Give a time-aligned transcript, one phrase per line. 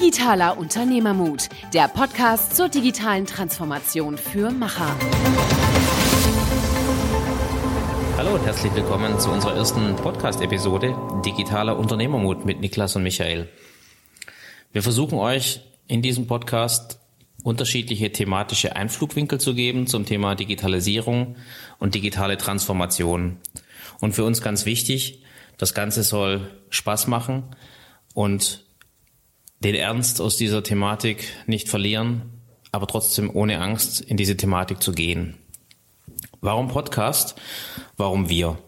[0.00, 4.96] Digitaler Unternehmermut, der Podcast zur digitalen Transformation für Macher.
[8.16, 10.96] Hallo und herzlich willkommen zu unserer ersten Podcast-Episode
[11.26, 13.50] Digitaler Unternehmermut mit Niklas und Michael.
[14.72, 16.98] Wir versuchen euch in diesem Podcast
[17.42, 21.36] unterschiedliche thematische Einflugwinkel zu geben zum Thema Digitalisierung
[21.78, 23.36] und digitale Transformation.
[24.00, 25.22] Und für uns ganz wichtig,
[25.58, 27.44] das Ganze soll Spaß machen
[28.14, 28.64] und
[29.60, 32.22] den Ernst aus dieser Thematik nicht verlieren,
[32.72, 35.34] aber trotzdem ohne Angst in diese Thematik zu gehen.
[36.40, 37.38] Warum Podcast?
[37.98, 38.58] Warum wir?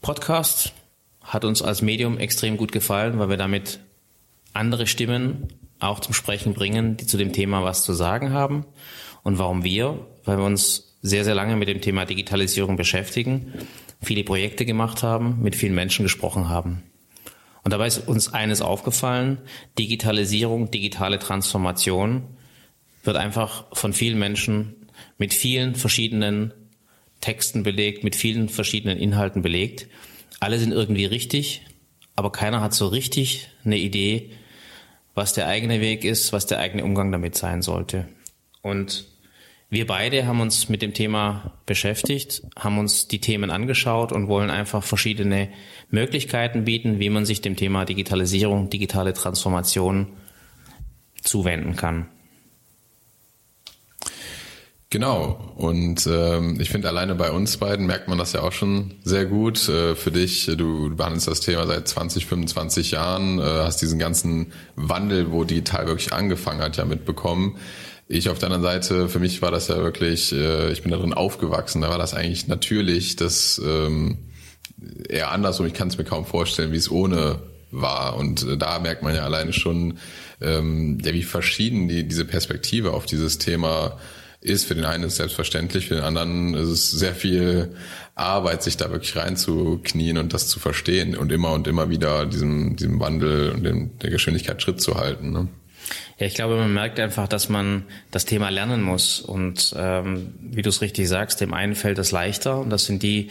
[0.00, 0.72] Podcast
[1.20, 3.80] hat uns als Medium extrem gut gefallen, weil wir damit
[4.54, 8.64] andere Stimmen auch zum Sprechen bringen, die zu dem Thema was zu sagen haben.
[9.22, 10.06] Und warum wir?
[10.24, 13.52] Weil wir uns sehr, sehr lange mit dem Thema Digitalisierung beschäftigen,
[14.00, 16.82] viele Projekte gemacht haben, mit vielen Menschen gesprochen haben.
[17.64, 19.38] Und dabei ist uns eines aufgefallen,
[19.78, 22.24] Digitalisierung, digitale Transformation
[23.04, 24.88] wird einfach von vielen Menschen
[25.18, 26.52] mit vielen verschiedenen
[27.20, 29.88] Texten belegt, mit vielen verschiedenen Inhalten belegt.
[30.40, 31.62] Alle sind irgendwie richtig,
[32.16, 34.30] aber keiner hat so richtig eine Idee,
[35.14, 38.08] was der eigene Weg ist, was der eigene Umgang damit sein sollte.
[38.60, 39.06] Und
[39.72, 44.50] wir beide haben uns mit dem Thema beschäftigt, haben uns die Themen angeschaut und wollen
[44.50, 45.48] einfach verschiedene
[45.88, 50.08] Möglichkeiten bieten, wie man sich dem Thema Digitalisierung, digitale Transformation
[51.22, 52.06] zuwenden kann.
[54.90, 55.54] Genau.
[55.56, 59.24] Und ähm, ich finde, alleine bei uns beiden merkt man das ja auch schon sehr
[59.24, 59.70] gut.
[59.70, 63.98] Äh, für dich, du, du behandelst das Thema seit 20, 25 Jahren, äh, hast diesen
[63.98, 67.56] ganzen Wandel, wo digital wirklich angefangen hat, ja mitbekommen.
[68.12, 71.14] Ich auf der anderen Seite, für mich war das ja wirklich, äh, ich bin darin
[71.14, 74.18] aufgewachsen, da war das eigentlich natürlich, das ähm,
[75.08, 77.40] eher andersrum, ich kann es mir kaum vorstellen, wie es ohne
[77.70, 78.16] war.
[78.16, 79.96] Und äh, da merkt man ja alleine schon,
[80.42, 83.98] ähm, ja, wie verschieden die, diese Perspektive auf dieses Thema
[84.42, 84.66] ist.
[84.66, 87.74] Für den einen ist es selbstverständlich, für den anderen ist es sehr viel
[88.14, 92.76] Arbeit, sich da wirklich reinzuknien und das zu verstehen und immer und immer wieder diesem,
[92.76, 95.32] diesem Wandel und dem, der Geschwindigkeit Schritt zu halten.
[95.32, 95.48] Ne?
[96.18, 99.20] Ja, ich glaube, man merkt einfach, dass man das Thema lernen muss.
[99.20, 102.58] Und ähm, wie du es richtig sagst, dem einen fällt das leichter.
[102.58, 103.28] Und das sind die,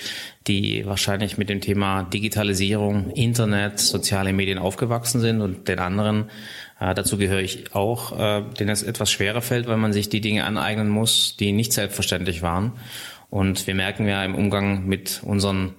[0.48, 5.42] die wahrscheinlich mit dem Thema Digitalisierung, Internet, soziale Medien aufgewachsen sind.
[5.42, 6.30] Und den anderen,
[6.80, 10.22] äh, dazu gehöre ich auch, äh, denen es etwas schwerer fällt, weil man sich die
[10.22, 12.74] Dinge aneignen muss, die nicht selbstverständlich waren.
[13.30, 15.76] Und wir merken ja im Umgang mit unseren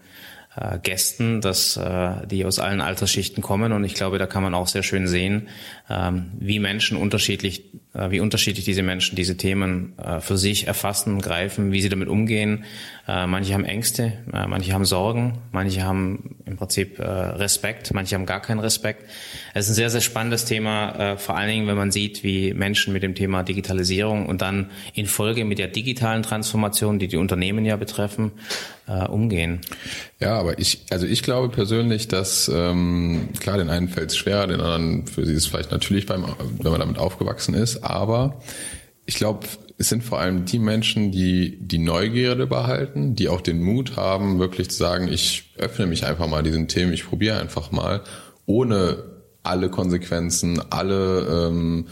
[0.57, 3.73] äh, Gästen, dass äh, die aus allen Altersschichten kommen.
[3.73, 5.49] Und ich glaube, da kann man auch sehr schön sehen,
[5.89, 11.73] ähm, wie Menschen unterschiedlich, wie unterschiedlich diese Menschen diese Themen äh, für sich erfassen, greifen,
[11.73, 12.65] wie sie damit umgehen.
[13.07, 18.15] Äh, manche haben Ängste, äh, manche haben Sorgen, manche haben im Prinzip äh, Respekt, manche
[18.15, 19.11] haben gar keinen Respekt.
[19.55, 22.55] Es ist ein sehr, sehr spannendes Thema, äh, vor allen Dingen, wenn man sieht, wie
[22.55, 27.17] Menschen mit dem Thema Digitalisierung und dann in Folge mit der digitalen Transformation, die die
[27.17, 28.33] Unternehmen ja betreffen,
[28.87, 29.61] äh, umgehen.
[30.21, 34.47] Ja, aber ich, also ich glaube persönlich, dass ähm, klar, den einen fällt es schwer,
[34.47, 36.25] den anderen für sie ist es vielleicht natürlich beim,
[36.61, 38.41] wenn man damit aufgewachsen ist, aber
[39.05, 39.47] ich glaube,
[39.79, 44.39] es sind vor allem die Menschen, die die Neugierde behalten, die auch den Mut haben,
[44.39, 48.03] wirklich zu sagen, ich öffne mich einfach mal diesen Themen, ich probiere einfach mal,
[48.47, 49.05] ohne
[49.43, 51.89] alle Konsequenzen, alle ähm,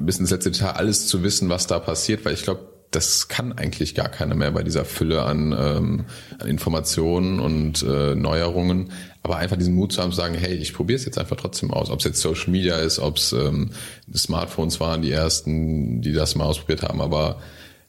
[0.00, 3.52] bis ins letzte Detail alles zu wissen, was da passiert, weil ich glaube, das kann
[3.52, 6.04] eigentlich gar keiner mehr bei dieser Fülle an, ähm,
[6.38, 8.90] an Informationen und äh, Neuerungen.
[9.22, 11.70] Aber einfach diesen Mut zu haben, zu sagen, hey, ich probiere es jetzt einfach trotzdem
[11.70, 11.90] aus.
[11.90, 13.70] Ob es jetzt Social Media ist, ob es ähm,
[14.14, 17.00] Smartphones waren, die ersten, die das mal ausprobiert haben.
[17.02, 17.40] Aber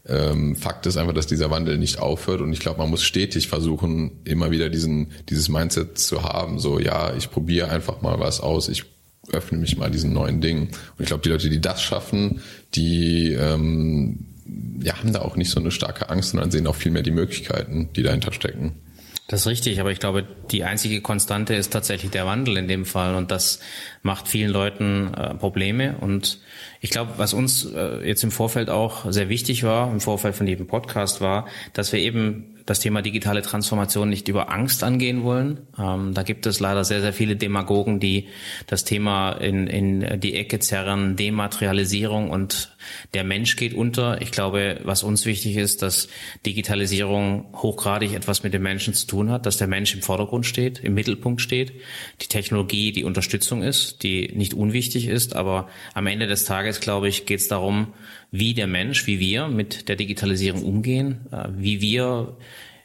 [0.05, 3.47] ähm, Fakt ist einfach, dass dieser Wandel nicht aufhört und ich glaube, man muss stetig
[3.47, 6.59] versuchen, immer wieder diesen dieses Mindset zu haben.
[6.59, 8.67] So, ja, ich probiere einfach mal was aus.
[8.67, 8.83] Ich
[9.31, 10.69] öffne mich mal diesen neuen Dingen.
[10.97, 12.41] Und ich glaube, die Leute, die das schaffen,
[12.73, 14.25] die ähm,
[14.81, 17.11] ja, haben da auch nicht so eine starke Angst, sondern sehen auch viel mehr die
[17.11, 18.73] Möglichkeiten, die dahinter stecken.
[19.31, 22.85] Das ist richtig, aber ich glaube, die einzige Konstante ist tatsächlich der Wandel in dem
[22.85, 23.61] Fall und das
[24.01, 26.39] macht vielen Leuten äh, Probleme und
[26.81, 30.47] ich glaube, was uns äh, jetzt im Vorfeld auch sehr wichtig war, im Vorfeld von
[30.47, 35.61] jedem Podcast war, dass wir eben das Thema digitale Transformation nicht über Angst angehen wollen.
[35.77, 38.27] Ähm, da gibt es leider sehr, sehr viele Demagogen, die
[38.67, 42.75] das Thema in, in die Ecke zerren, Dematerialisierung und
[43.13, 44.21] der Mensch geht unter.
[44.21, 46.07] Ich glaube, was uns wichtig ist, dass
[46.45, 50.79] Digitalisierung hochgradig etwas mit dem Menschen zu tun hat, dass der Mensch im Vordergrund steht,
[50.79, 51.73] im Mittelpunkt steht,
[52.21, 57.07] die Technologie die Unterstützung ist, die nicht unwichtig ist, aber am Ende des Tages, glaube
[57.07, 57.93] ich, geht es darum,
[58.31, 62.37] wie der Mensch, wie wir mit der Digitalisierung umgehen, äh, wie wir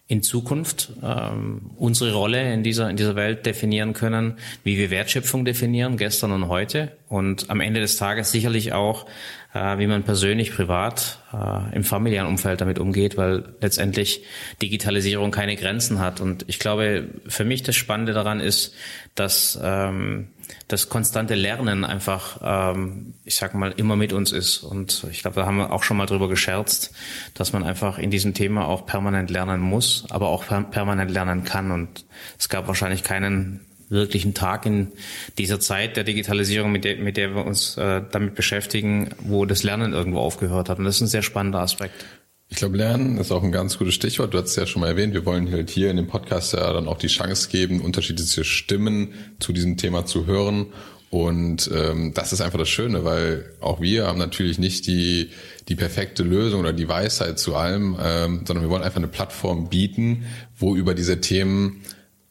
[0.08, 5.44] in Zukunft ähm, unsere Rolle in dieser, in dieser Welt definieren können, wie wir Wertschöpfung
[5.44, 6.92] definieren, gestern und heute.
[7.08, 9.06] Und am Ende des Tages sicherlich auch,
[9.52, 14.22] äh, wie man persönlich, privat, äh, im familiären Umfeld damit umgeht, weil letztendlich
[14.62, 16.20] Digitalisierung keine Grenzen hat.
[16.20, 18.74] Und ich glaube, für mich das Spannende daran ist,
[19.16, 20.28] dass ähm,
[20.68, 24.58] das konstante Lernen einfach, ähm, ich sag mal, immer mit uns ist.
[24.58, 26.92] Und ich glaube, da haben wir auch schon mal drüber gescherzt,
[27.34, 31.44] dass man einfach in diesem Thema auch permanent lernen muss, aber auch per permanent lernen
[31.44, 31.70] kann.
[31.70, 32.04] Und
[32.38, 34.92] es gab wahrscheinlich keinen wirklichen Tag in
[35.38, 39.62] dieser Zeit der Digitalisierung, mit der, mit der wir uns äh, damit beschäftigen, wo das
[39.62, 40.78] Lernen irgendwo aufgehört hat.
[40.78, 42.04] Und das ist ein sehr spannender Aspekt.
[42.48, 44.32] Ich glaube, Lernen ist auch ein ganz gutes Stichwort.
[44.32, 45.14] Du hast es ja schon mal erwähnt.
[45.14, 49.14] Wir wollen halt hier in dem Podcast ja dann auch die Chance geben, unterschiedliche Stimmen
[49.40, 50.66] zu diesem Thema zu hören.
[51.10, 55.30] Und ähm, das ist einfach das Schöne, weil auch wir haben natürlich nicht die,
[55.68, 59.68] die perfekte Lösung oder die Weisheit zu allem, ähm, sondern wir wollen einfach eine Plattform
[59.68, 60.26] bieten,
[60.56, 61.82] wo über diese Themen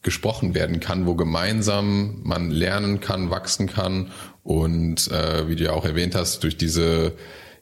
[0.02, 4.12] gesprochen werden kann, wo gemeinsam man lernen kann, wachsen kann
[4.44, 7.12] und äh, wie du ja auch erwähnt hast, durch diese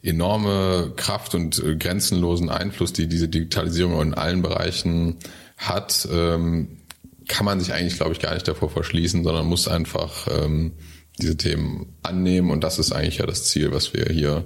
[0.05, 5.17] enorme Kraft und äh, grenzenlosen Einfluss, die diese Digitalisierung in allen Bereichen
[5.57, 6.79] hat, ähm,
[7.27, 10.73] kann man sich eigentlich, glaube ich, gar nicht davor verschließen, sondern muss einfach ähm,
[11.19, 14.45] diese Themen annehmen und das ist eigentlich ja das Ziel, was wir hier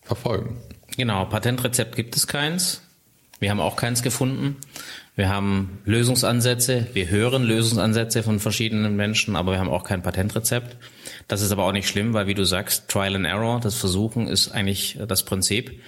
[0.00, 0.58] verfolgen.
[0.96, 2.80] Genau, Patentrezept gibt es keins.
[3.40, 4.56] Wir haben auch keins gefunden.
[5.16, 10.76] Wir haben Lösungsansätze, wir hören Lösungsansätze von verschiedenen Menschen, aber wir haben auch kein Patentrezept.
[11.28, 14.26] Das ist aber auch nicht schlimm, weil wie du sagst, Trial and Error, das Versuchen
[14.26, 15.80] ist eigentlich das Prinzip.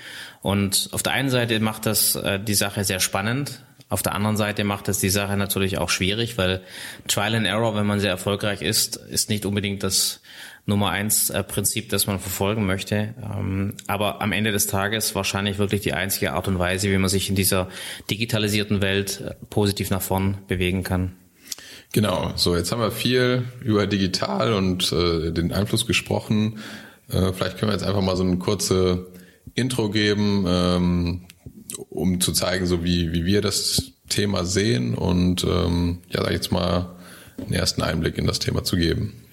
[0.43, 3.63] Und auf der einen Seite macht das äh, die Sache sehr spannend.
[3.89, 6.61] Auf der anderen Seite macht das die Sache natürlich auch schwierig, weil
[7.09, 10.21] Trial and Error, wenn man sehr erfolgreich ist, ist nicht unbedingt das
[10.67, 13.15] Nummer eins äh, Prinzip, das man verfolgen möchte.
[13.23, 17.09] Ähm, aber am Ende des Tages wahrscheinlich wirklich die einzige Art und Weise, wie man
[17.09, 17.69] sich in dieser
[18.11, 21.13] digitalisierten Welt äh, positiv nach vorn bewegen kann.
[21.93, 26.59] Genau, so jetzt haben wir viel über digital und äh, den Einfluss gesprochen.
[27.09, 29.07] Äh, vielleicht können wir jetzt einfach mal so eine kurze
[29.55, 31.27] Intro geben, ähm,
[31.89, 36.37] um zu zeigen, so wie, wie wir das Thema sehen und ähm, ja, sag ich
[36.37, 36.97] jetzt mal,
[37.39, 39.26] einen ersten Einblick in das Thema zu geben.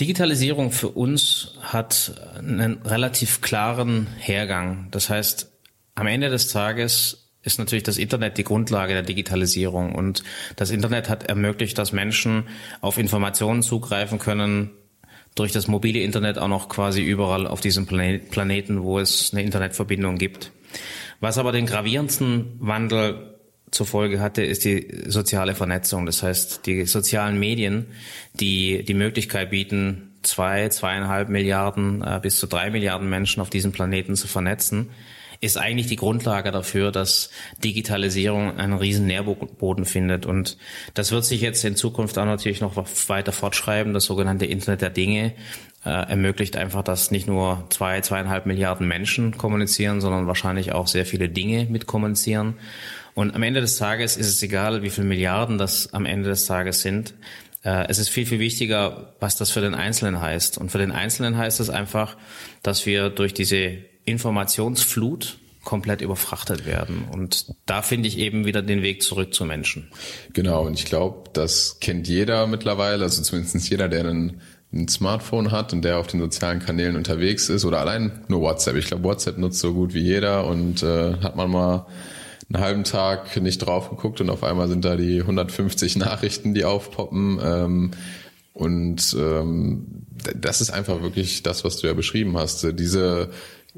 [0.00, 4.88] Digitalisierung für uns hat einen relativ klaren Hergang.
[4.90, 5.52] Das heißt,
[5.94, 10.22] am Ende des Tages ist natürlich das Internet die Grundlage der Digitalisierung und
[10.56, 12.44] das Internet hat ermöglicht, dass Menschen
[12.80, 14.70] auf Informationen zugreifen können,
[15.34, 20.16] durch das mobile Internet auch noch quasi überall auf diesem Planeten, wo es eine Internetverbindung
[20.16, 20.52] gibt.
[21.20, 23.37] Was aber den gravierendsten Wandel
[23.70, 26.06] zur Folge hatte, ist die soziale Vernetzung.
[26.06, 27.86] Das heißt, die sozialen Medien,
[28.34, 33.72] die die Möglichkeit bieten, zwei, zweieinhalb Milliarden äh, bis zu drei Milliarden Menschen auf diesem
[33.72, 34.90] Planeten zu vernetzen,
[35.40, 37.30] ist eigentlich die Grundlage dafür, dass
[37.62, 40.26] Digitalisierung einen riesen Nährboden findet.
[40.26, 40.58] Und
[40.94, 42.76] das wird sich jetzt in Zukunft auch natürlich noch
[43.08, 43.94] weiter fortschreiben.
[43.94, 45.34] Das sogenannte Internet der Dinge
[45.84, 51.06] äh, ermöglicht einfach, dass nicht nur zwei, zweieinhalb Milliarden Menschen kommunizieren, sondern wahrscheinlich auch sehr
[51.06, 52.54] viele Dinge mitkommunizieren.
[53.18, 56.46] Und am Ende des Tages ist es egal, wie viele Milliarden das am Ende des
[56.46, 57.14] Tages sind.
[57.64, 60.56] Äh, es ist viel, viel wichtiger, was das für den Einzelnen heißt.
[60.56, 62.16] Und für den Einzelnen heißt es einfach,
[62.62, 67.08] dass wir durch diese Informationsflut komplett überfrachtet werden.
[67.10, 69.90] Und da finde ich eben wieder den Weg zurück zu Menschen.
[70.32, 74.40] Genau, und ich glaube, das kennt jeder mittlerweile, also zumindest jeder, der einen
[74.72, 78.76] ein Smartphone hat und der auf den sozialen Kanälen unterwegs ist oder allein nur WhatsApp.
[78.76, 81.86] Ich glaube, WhatsApp nutzt so gut wie jeder und äh, hat man mal
[82.50, 86.64] einen halben Tag nicht drauf geguckt und auf einmal sind da die 150 Nachrichten, die
[86.64, 87.38] aufpoppen.
[87.42, 87.90] Ähm,
[88.54, 92.66] und ähm, das ist einfach wirklich das, was du ja beschrieben hast.
[92.78, 93.30] Diese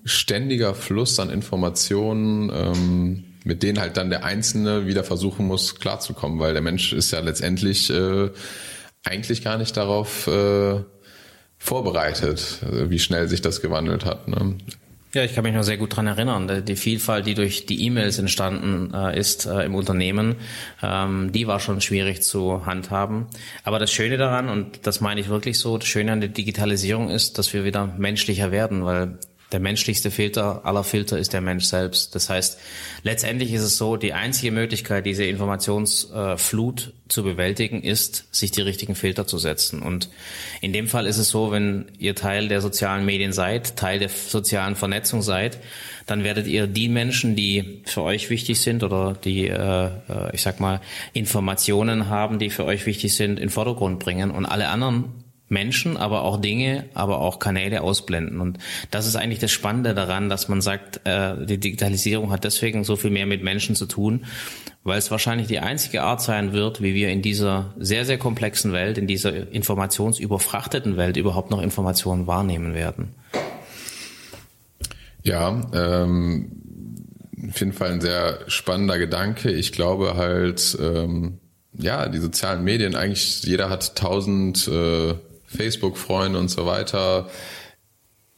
[0.04, 6.38] ständiger Fluss an Informationen, ähm, mit denen halt dann der Einzelne wieder versuchen muss, klarzukommen,
[6.38, 8.30] weil der Mensch ist ja letztendlich äh,
[9.04, 10.80] eigentlich gar nicht darauf äh,
[11.58, 14.28] vorbereitet, also wie schnell sich das gewandelt hat.
[14.28, 14.56] Ne?
[15.12, 16.64] Ja, ich kann mich noch sehr gut dran erinnern.
[16.64, 20.36] Die Vielfalt, die durch die E-Mails entstanden äh, ist äh, im Unternehmen,
[20.84, 23.26] ähm, die war schon schwierig zu handhaben.
[23.64, 27.10] Aber das Schöne daran, und das meine ich wirklich so, das Schöne an der Digitalisierung
[27.10, 29.18] ist, dass wir wieder menschlicher werden, weil
[29.52, 32.14] der menschlichste Filter aller Filter ist der Mensch selbst.
[32.14, 32.58] Das heißt,
[33.02, 38.94] letztendlich ist es so, die einzige Möglichkeit, diese Informationsflut zu bewältigen, ist, sich die richtigen
[38.94, 39.82] Filter zu setzen.
[39.82, 40.08] Und
[40.60, 44.08] in dem Fall ist es so, wenn ihr Teil der sozialen Medien seid, Teil der
[44.08, 45.58] sozialen Vernetzung seid,
[46.06, 49.90] dann werdet ihr die Menschen, die für euch wichtig sind oder die, äh, äh
[50.32, 50.80] ich sag mal,
[51.12, 54.30] Informationen haben, die für euch wichtig sind, in Vordergrund bringen.
[54.30, 55.19] Und alle anderen
[55.50, 58.40] Menschen, aber auch Dinge, aber auch Kanäle ausblenden.
[58.40, 58.58] Und
[58.90, 62.96] das ist eigentlich das Spannende daran, dass man sagt, äh, die Digitalisierung hat deswegen so
[62.96, 64.24] viel mehr mit Menschen zu tun,
[64.84, 68.72] weil es wahrscheinlich die einzige Art sein wird, wie wir in dieser sehr, sehr komplexen
[68.72, 73.14] Welt, in dieser informationsüberfrachteten Welt überhaupt noch Informationen wahrnehmen werden.
[75.22, 76.52] Ja, ähm,
[77.48, 79.50] auf jeden Fall ein sehr spannender Gedanke.
[79.50, 81.40] Ich glaube halt, ähm,
[81.72, 85.14] ja, die sozialen Medien, eigentlich jeder hat tausend äh,
[85.50, 87.28] Facebook-Freunde und so weiter.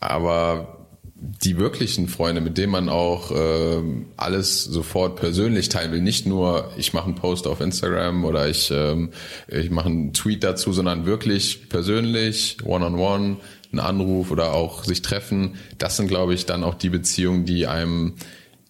[0.00, 0.82] Aber
[1.14, 3.80] die wirklichen Freunde, mit denen man auch äh,
[4.16, 8.72] alles sofort persönlich teilen will, nicht nur ich mache einen Post auf Instagram oder ich,
[8.72, 9.10] ähm,
[9.46, 13.36] ich mache einen Tweet dazu, sondern wirklich persönlich, one-on-one, -on -one,
[13.70, 17.68] einen Anruf oder auch sich treffen, das sind, glaube ich, dann auch die Beziehungen, die
[17.68, 18.14] einem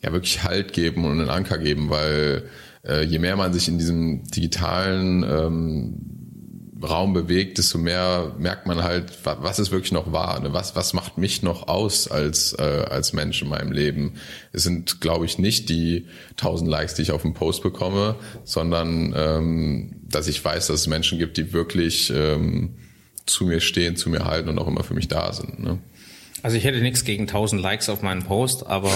[0.03, 2.45] ja wirklich Halt geben und einen Anker geben, weil
[2.87, 6.22] äh, je mehr man sich in diesem digitalen ähm,
[6.85, 10.53] Raum bewegt, desto mehr merkt man halt, was ist wirklich noch wahr, ne?
[10.53, 14.15] was, was macht mich noch aus als, äh, als Mensch in meinem Leben.
[14.53, 19.15] Es sind, glaube ich, nicht die tausend Likes, die ich auf dem Post bekomme, sondern
[19.17, 22.77] ähm, dass ich weiß, dass es Menschen gibt, die wirklich ähm,
[23.27, 25.61] zu mir stehen, zu mir halten und auch immer für mich da sind.
[25.61, 25.79] Ne?
[26.43, 28.91] Also ich hätte nichts gegen 1000 Likes auf meinen Post, aber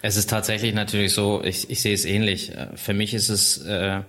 [0.00, 2.52] es ist tatsächlich natürlich so, ich, ich sehe es ähnlich.
[2.74, 4.00] Für mich ist es äh,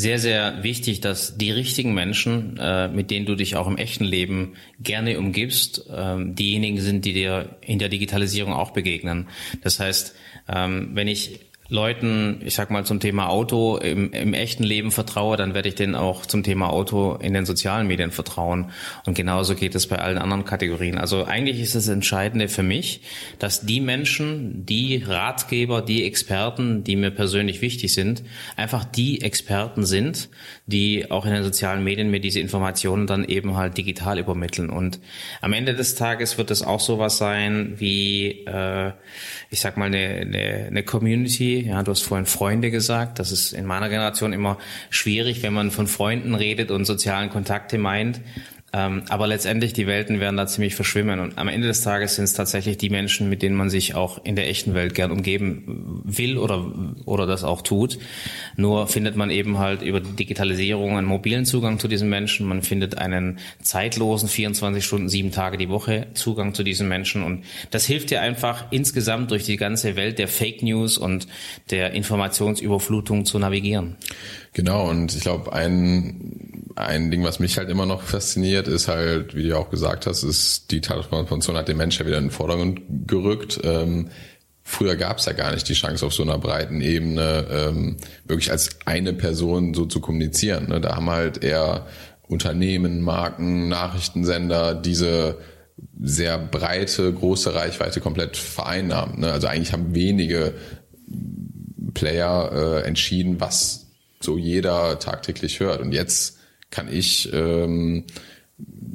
[0.00, 4.04] sehr, sehr wichtig, dass die richtigen Menschen, äh, mit denen du dich auch im echten
[4.04, 9.28] Leben gerne umgibst, äh, diejenigen sind, die dir in der Digitalisierung auch begegnen.
[9.62, 10.14] Das heißt,
[10.48, 11.40] ähm, wenn ich
[11.70, 15.76] Leuten, ich sag mal zum Thema Auto im, im echten Leben vertraue, dann werde ich
[15.76, 18.72] denen auch zum Thema Auto in den sozialen Medien vertrauen.
[19.06, 20.98] Und genauso geht es bei allen anderen Kategorien.
[20.98, 23.02] Also eigentlich ist das Entscheidende für mich,
[23.38, 28.24] dass die Menschen, die Ratgeber, die Experten, die mir persönlich wichtig sind,
[28.56, 30.28] einfach die Experten sind,
[30.66, 34.70] die auch in den sozialen Medien mir diese Informationen dann eben halt digital übermitteln.
[34.70, 34.98] Und
[35.40, 38.90] am Ende des Tages wird es auch sowas sein wie, äh,
[39.50, 43.18] ich sag mal, eine, eine, eine Community, ja, du hast vorhin Freunde gesagt.
[43.18, 44.58] Das ist in meiner Generation immer
[44.90, 48.20] schwierig, wenn man von Freunden redet und sozialen Kontakte meint.
[48.72, 51.18] Ähm, aber letztendlich, die Welten werden da ziemlich verschwimmen.
[51.18, 54.24] Und am Ende des Tages sind es tatsächlich die Menschen, mit denen man sich auch
[54.24, 56.70] in der echten Welt gern umgeben will oder,
[57.04, 57.98] oder das auch tut.
[58.56, 62.46] Nur findet man eben halt über die Digitalisierung einen mobilen Zugang zu diesen Menschen.
[62.46, 67.24] Man findet einen zeitlosen 24 Stunden, sieben Tage die Woche Zugang zu diesen Menschen.
[67.24, 71.26] Und das hilft dir einfach insgesamt durch die ganze Welt der Fake News und
[71.70, 73.96] der Informationsüberflutung zu navigieren.
[74.52, 74.88] Genau.
[74.88, 79.48] Und ich glaube, ein ein Ding, was mich halt immer noch fasziniert, ist halt, wie
[79.48, 82.80] du auch gesagt hast, ist die Transformation hat den Menschen ja wieder in den Vordergrund
[83.06, 83.60] gerückt.
[83.64, 84.08] Ähm,
[84.62, 88.50] früher gab es ja gar nicht die Chance, auf so einer breiten Ebene ähm, wirklich
[88.50, 90.68] als eine Person so zu kommunizieren.
[90.68, 90.80] Ne?
[90.80, 91.86] Da haben halt eher
[92.28, 95.38] Unternehmen, Marken, Nachrichtensender diese
[96.00, 99.18] sehr breite, große Reichweite komplett vereinnahmt.
[99.18, 99.32] Ne?
[99.32, 100.54] Also eigentlich haben wenige
[101.94, 103.89] Player äh, entschieden, was
[104.22, 105.80] so jeder tagtäglich hört.
[105.80, 106.38] Und jetzt
[106.70, 108.04] kann ich ähm,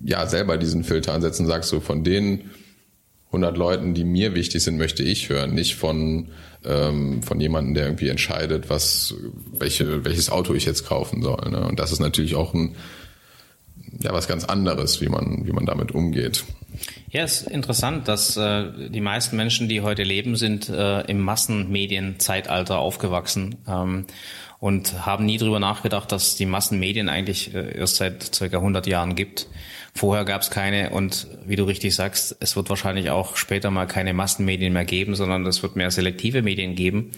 [0.03, 2.51] ja selber diesen Filter ansetzen, sagst du, von den
[3.27, 6.29] 100 Leuten, die mir wichtig sind, möchte ich hören, nicht von
[6.63, 9.15] ähm, von jemandem, der irgendwie entscheidet, was
[9.51, 11.49] welche welches Auto ich jetzt kaufen soll.
[11.49, 11.67] Ne?
[11.67, 12.75] Und das ist natürlich auch ein
[14.01, 16.45] ja was ganz anderes, wie man wie man damit umgeht.
[17.09, 21.21] Ja, es ist interessant, dass äh, die meisten Menschen, die heute leben, sind äh, im
[21.21, 23.55] Massenmedienzeitalter aufgewachsen.
[23.67, 24.05] Ähm,
[24.59, 29.15] und haben nie drüber nachgedacht, dass die Massenmedien eigentlich äh, erst seit circa 100 Jahren
[29.15, 29.47] gibt.
[29.93, 33.85] Vorher gab es keine und wie du richtig sagst, es wird wahrscheinlich auch später mal
[33.85, 37.11] keine Massenmedien mehr geben, sondern es wird mehr selektive Medien geben.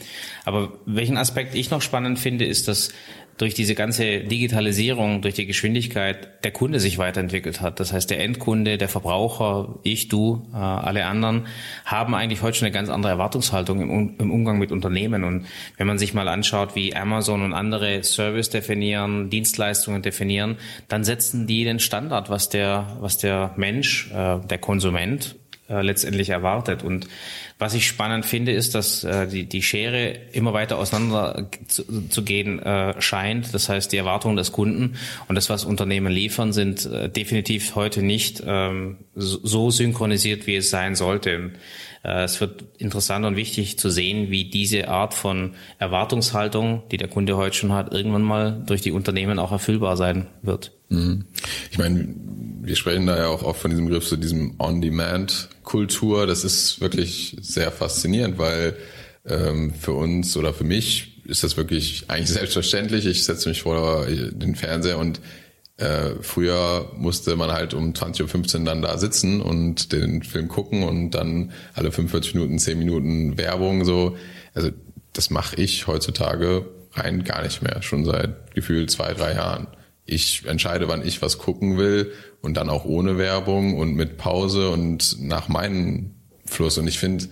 [0.46, 2.89] Aber welchen Aspekt ich noch spannend finde, ist, dass
[3.38, 7.79] durch diese ganze Digitalisierung, durch die Geschwindigkeit der Kunde sich weiterentwickelt hat.
[7.79, 11.48] Das heißt, der Endkunde, der Verbraucher, ich, du, äh, alle anderen
[11.86, 15.24] haben eigentlich heute schon eine ganz andere Erwartungshaltung im, Umgang mit Unternehmen.
[15.24, 15.46] Und
[15.77, 21.46] wenn man sich mal anschaut, wie Amazon und andere Service definieren, Dienstleistungen definieren, dann setzen
[21.46, 25.36] die den Standard, was der, was der Mensch, äh, der Konsument
[25.69, 26.83] äh, letztendlich erwartet.
[26.83, 27.07] Und
[27.59, 32.24] was ich spannend finde, ist, dass äh, die, die Schere immer weiter auseinander zu, zu
[32.24, 33.53] gehen äh, scheint.
[33.53, 34.95] Das heißt, die Erwartungen des Kunden
[35.27, 40.69] und das, was Unternehmen liefern, sind äh, definitiv heute nicht ähm, so synchronisiert, wie es
[40.69, 41.51] sein sollte.
[42.03, 47.07] Äh, es wird interessant und wichtig zu sehen, wie diese Art von Erwartungshaltung, die der
[47.07, 50.76] Kunde heute schon hat, irgendwann mal durch die Unternehmen auch erfüllbar sein wird.
[50.89, 51.25] Mhm.
[51.72, 52.15] Ich meine,
[52.62, 56.27] wir sprechen da ja auch oft von diesem Begriff, so diesem On-Demand-Kultur.
[56.27, 58.75] Das ist wirklich sehr faszinierend, weil
[59.25, 63.06] ähm, für uns oder für mich ist das wirklich eigentlich selbstverständlich.
[63.06, 65.20] Ich setze mich vor den Fernseher und
[65.79, 70.82] Äh, früher musste man halt um 20.15 Uhr dann da sitzen und den Film gucken
[70.82, 74.17] und dann alle 45 Minuten, 10 Minuten Werbung so.
[74.56, 74.72] Also
[75.13, 79.67] das mache ich heutzutage rein gar nicht mehr, schon seit gefühlt zwei, drei Jahren.
[80.08, 82.12] Ich entscheide, wann ich was gucken will
[82.42, 86.78] und dann auch ohne Werbung und mit Pause und nach meinem Fluss.
[86.78, 87.26] Und ich finde,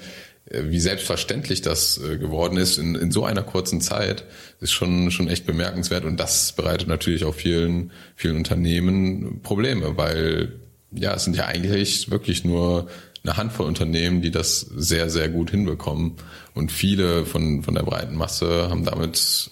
[0.49, 4.25] äh, wie selbstverständlich das äh, geworden ist in, in so einer kurzen Zeit,
[4.59, 6.05] ist schon, schon echt bemerkenswert.
[6.05, 10.59] Und das bereitet natürlich auch vielen, vielen Unternehmen Probleme, weil
[10.91, 12.87] ja, es sind ja eigentlich wirklich nur
[13.23, 16.17] eine Handvoll Unternehmen, die das sehr, sehr gut hinbekommen.
[16.53, 19.49] Und viele von, von der breiten Masse haben damit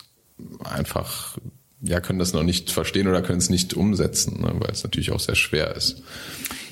[0.64, 1.38] einfach,
[1.84, 5.12] ja, können das noch nicht verstehen oder können es nicht umsetzen, ne, weil es natürlich
[5.12, 6.02] auch sehr schwer ist.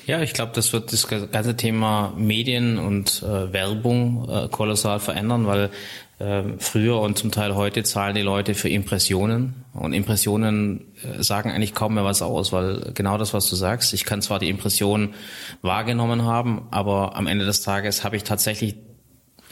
[0.06, 5.46] Ja, ich glaube, das wird das ganze Thema Medien und äh, Werbung äh, kolossal verändern,
[5.46, 5.70] weil
[6.18, 11.50] äh, früher und zum Teil heute zahlen die Leute für Impressionen und Impressionen äh, sagen
[11.50, 14.48] eigentlich kaum mehr was aus, weil genau das, was du sagst, ich kann zwar die
[14.48, 15.14] Impression
[15.60, 18.74] wahrgenommen haben, aber am Ende des Tages habe ich tatsächlich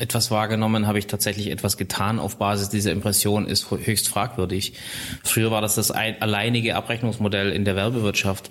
[0.00, 4.74] etwas wahrgenommen, habe ich tatsächlich etwas getan auf Basis dieser Impression, ist höchst fragwürdig.
[5.22, 8.50] Früher war das das alleinige Abrechnungsmodell in der Werbewirtschaft.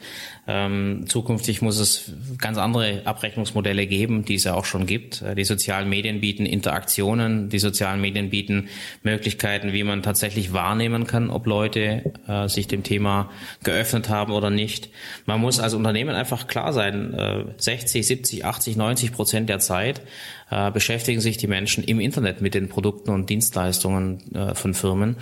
[0.51, 5.21] Ähm, zukünftig muss es ganz andere Abrechnungsmodelle geben, die es ja auch schon gibt.
[5.21, 8.67] Äh, die sozialen Medien bieten Interaktionen, die sozialen Medien bieten
[9.03, 13.29] Möglichkeiten, wie man tatsächlich wahrnehmen kann, ob Leute äh, sich dem Thema
[13.63, 14.89] geöffnet haben oder nicht.
[15.27, 20.01] Man muss als Unternehmen einfach klar sein, äh, 60, 70, 80, 90 Prozent der Zeit
[20.49, 25.17] äh, beschäftigen sich die Menschen im Internet mit den Produkten und Dienstleistungen äh, von Firmen.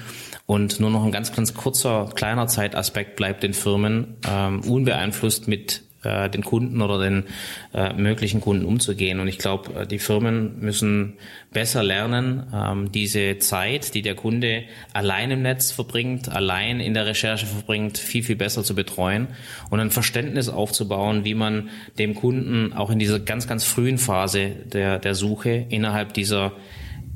[0.47, 5.83] Und nur noch ein ganz, ganz kurzer, kleiner Zeitaspekt bleibt den Firmen ähm, unbeeinflusst mit
[6.03, 7.25] äh, den Kunden oder den
[7.73, 9.19] äh, möglichen Kunden umzugehen.
[9.19, 11.17] Und ich glaube, äh, die Firmen müssen
[11.51, 14.63] besser lernen, ähm, diese Zeit, die der Kunde
[14.93, 19.27] allein im Netz verbringt, allein in der Recherche verbringt, viel, viel besser zu betreuen
[19.69, 24.51] und ein Verständnis aufzubauen, wie man dem Kunden auch in dieser ganz, ganz frühen Phase
[24.65, 26.53] der, der Suche innerhalb dieser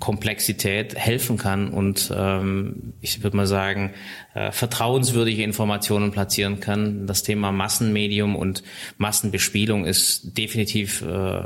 [0.01, 3.93] Komplexität helfen kann und ähm, ich würde mal sagen,
[4.33, 7.07] äh, vertrauenswürdige Informationen platzieren kann.
[7.07, 8.63] Das Thema Massenmedium und
[8.97, 11.41] Massenbespielung ist definitiv äh,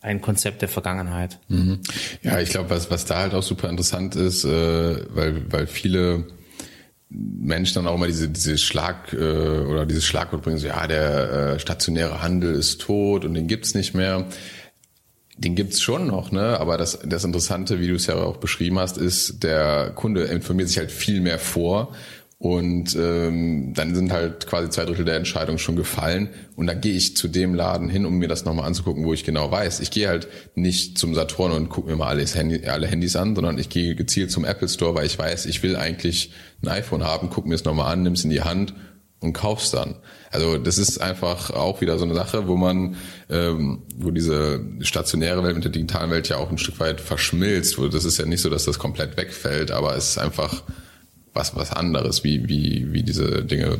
[0.00, 1.38] ein Konzept der Vergangenheit.
[1.48, 1.80] Mhm.
[2.22, 4.48] Ja, ich glaube, was, was da halt auch super interessant ist, äh,
[5.14, 6.24] weil, weil viele
[7.10, 11.30] Menschen dann auch immer diese, diese Schlag äh, oder dieses Schlagwort bringen, so ja, der
[11.30, 14.28] äh, stationäre Handel ist tot und den gibt's nicht mehr
[15.44, 16.58] den gibt's schon noch, ne?
[16.60, 20.68] Aber das, das Interessante, wie du es ja auch beschrieben hast, ist, der Kunde informiert
[20.68, 21.92] sich halt viel mehr vor
[22.42, 26.28] und ähm, dann sind halt quasi zwei Drittel der Entscheidung schon gefallen.
[26.56, 29.22] Und dann gehe ich zu dem Laden hin, um mir das nochmal anzugucken, wo ich
[29.22, 29.78] genau weiß.
[29.78, 30.26] Ich gehe halt
[30.56, 33.94] nicht zum Saturn und gucke mir mal alles Handy, alle Handys an, sondern ich gehe
[33.94, 36.32] gezielt zum Apple Store, weil ich weiß, ich will eigentlich
[36.64, 38.74] ein iPhone haben, guck mir es nochmal an, nimm es in die Hand
[39.20, 39.94] und kaufst dann.
[40.32, 42.96] Also das ist einfach auch wieder so eine Sache, wo man,
[43.28, 47.78] ähm, wo diese stationäre Welt mit der digitalen Welt ja auch ein Stück weit verschmilzt.
[47.78, 50.62] Wo das ist ja nicht so, dass das komplett wegfällt, aber es ist einfach
[51.34, 53.78] was was anderes, wie wie wie diese Dinge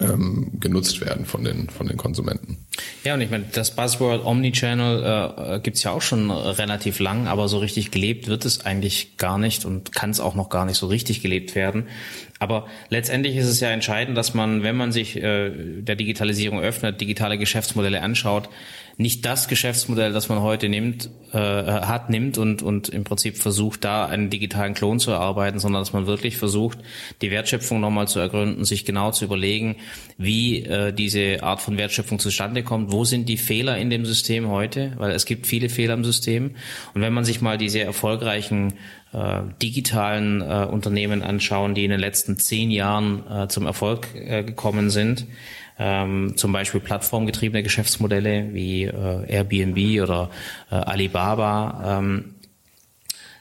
[0.00, 2.58] ähm, genutzt werden von den von den Konsumenten.
[3.02, 7.48] Ja, und ich meine, das Buzzword Omnichannel äh, gibt's ja auch schon relativ lang, aber
[7.48, 10.76] so richtig gelebt wird es eigentlich gar nicht und kann es auch noch gar nicht
[10.76, 11.88] so richtig gelebt werden.
[12.40, 17.00] Aber letztendlich ist es ja entscheidend, dass man, wenn man sich äh, der Digitalisierung öffnet,
[17.00, 18.50] digitale Geschäftsmodelle anschaut,
[19.00, 23.82] nicht das Geschäftsmodell, das man heute nimmt, äh, hat, nimmt und, und im Prinzip versucht,
[23.82, 26.78] da einen digitalen Klon zu erarbeiten, sondern dass man wirklich versucht,
[27.22, 29.76] die Wertschöpfung nochmal zu ergründen, sich genau zu überlegen,
[30.18, 34.48] wie äh, diese Art von Wertschöpfung zustande kommt, wo sind die Fehler in dem System
[34.48, 36.50] heute, weil es gibt viele Fehler im System.
[36.92, 38.74] Und wenn man sich mal diese erfolgreichen
[39.12, 44.44] äh, digitalen äh, Unternehmen anschauen, die in den letzten zehn Jahren äh, zum Erfolg äh,
[44.44, 45.26] gekommen sind,
[45.80, 50.28] ähm, zum Beispiel plattformgetriebene Geschäftsmodelle wie äh, Airbnb oder
[50.70, 52.34] äh, Alibaba, ähm,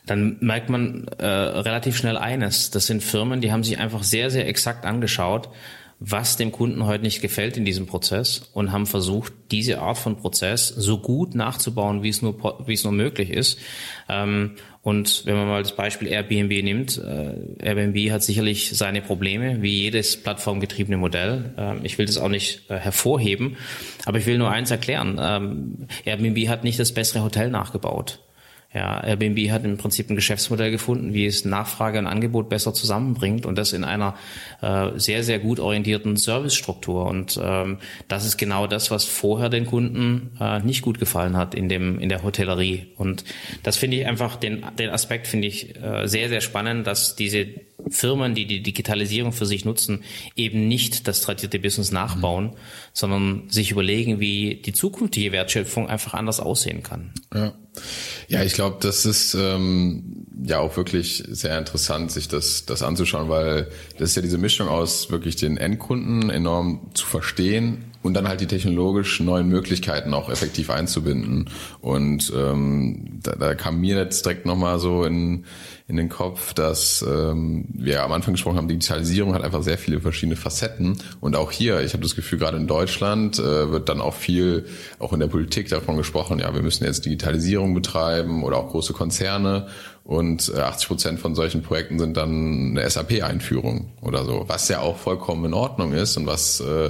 [0.05, 2.71] dann merkt man äh, relativ schnell eines.
[2.71, 5.49] Das sind Firmen, die haben sich einfach sehr, sehr exakt angeschaut,
[5.99, 10.15] was dem Kunden heute nicht gefällt in diesem Prozess und haben versucht, diese Art von
[10.15, 13.59] Prozess so gut nachzubauen, wie es nur, wie es nur möglich ist.
[14.07, 19.61] Ähm, und wenn man mal das Beispiel Airbnb nimmt, äh, Airbnb hat sicherlich seine Probleme,
[19.61, 21.53] wie jedes plattformgetriebene Modell.
[21.57, 23.57] Ähm, ich will das auch nicht äh, hervorheben,
[24.05, 25.19] aber ich will nur eins erklären.
[25.21, 28.19] Ähm, Airbnb hat nicht das bessere Hotel nachgebaut.
[28.71, 33.47] Ja, Airbnb hat im Prinzip ein Geschäftsmodell gefunden, wie es Nachfrage und Angebot besser zusammenbringt
[33.47, 34.15] und das in einer
[34.61, 37.07] äh, sehr, sehr gut orientierten Servicestruktur.
[37.07, 41.55] Und ähm, das ist genau das, was vorher den Kunden äh, nicht gut gefallen hat
[41.55, 42.93] in dem in der Hotellerie.
[42.95, 43.23] Und
[43.63, 47.47] das finde ich einfach, den, den Aspekt finde ich äh, sehr, sehr spannend, dass diese
[47.89, 50.03] Firmen, die die Digitalisierung für sich nutzen,
[50.35, 52.55] eben nicht das tradierte Business nachbauen, mhm.
[52.93, 57.13] sondern sich überlegen, wie die zukünftige Wertschöpfung einfach anders aussehen kann.
[57.33, 57.53] Ja,
[58.27, 63.29] ja ich glaube, das ist ähm, ja auch wirklich sehr interessant, sich das, das anzuschauen,
[63.29, 68.27] weil das ist ja diese Mischung aus wirklich den Endkunden enorm zu verstehen und dann
[68.27, 71.49] halt die technologisch neuen Möglichkeiten auch effektiv einzubinden.
[71.81, 75.45] Und ähm, da, da kam mir jetzt direkt nochmal so in,
[75.87, 79.99] in den Kopf, dass ähm, wir am Anfang gesprochen haben, Digitalisierung hat einfach sehr viele
[79.99, 80.97] verschiedene Facetten.
[81.19, 84.65] Und auch hier, ich habe das Gefühl, gerade in Deutschland äh, wird dann auch viel,
[84.99, 88.93] auch in der Politik davon gesprochen, ja, wir müssen jetzt Digitalisierung betreiben oder auch große
[88.93, 89.67] Konzerne.
[90.05, 94.79] Und 80 äh, Prozent von solchen Projekten sind dann eine SAP-Einführung oder so, was ja
[94.79, 96.89] auch vollkommen in Ordnung ist und was äh,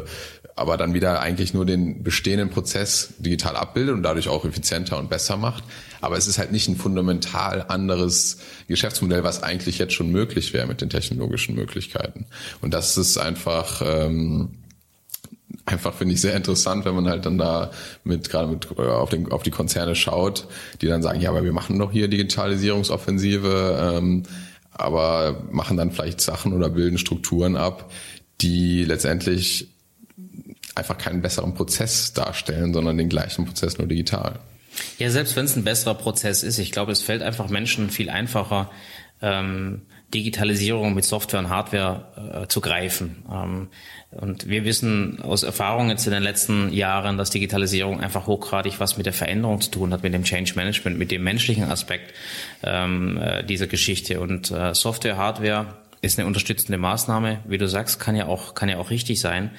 [0.60, 5.10] aber dann wieder eigentlich nur den bestehenden Prozess digital abbildet und dadurch auch effizienter und
[5.10, 5.63] besser macht.
[6.02, 10.67] Aber es ist halt nicht ein fundamental anderes Geschäftsmodell, was eigentlich jetzt schon möglich wäre
[10.67, 12.26] mit den technologischen Möglichkeiten.
[12.62, 14.60] Und das ist einfach ähm,
[15.65, 17.72] einfach finde ich sehr interessant, wenn man halt dann da
[18.04, 20.48] mit gerade mit äh, auf, den, auf die Konzerne schaut,
[20.82, 24.24] die dann sagen, ja, aber wir machen doch hier Digitalisierungsoffensive, ähm,
[24.72, 27.91] aber machen dann vielleicht Sachen oder bilden Strukturen ab,
[28.41, 29.69] die letztendlich
[30.80, 34.39] einfach keinen besseren Prozess darstellen, sondern den gleichen Prozess nur digital.
[34.98, 38.10] Ja, selbst wenn es ein besserer Prozess ist, ich glaube, es fällt einfach Menschen viel
[38.10, 38.70] einfacher,
[39.22, 39.82] ähm,
[40.13, 43.24] Digitalisierung mit Software und Hardware äh, zu greifen.
[43.32, 43.68] Ähm,
[44.12, 48.98] und wir wissen aus Erfahrung jetzt in den letzten Jahren, dass Digitalisierung einfach hochgradig was
[48.98, 52.13] mit der Veränderung zu tun hat, mit dem Change Management, mit dem menschlichen Aspekt
[52.63, 54.20] ähm, äh, dieser Geschichte.
[54.20, 58.70] Und äh, Software, Hardware ist eine unterstützende Maßnahme, wie du sagst, kann ja auch kann
[58.70, 59.52] ja auch richtig sein.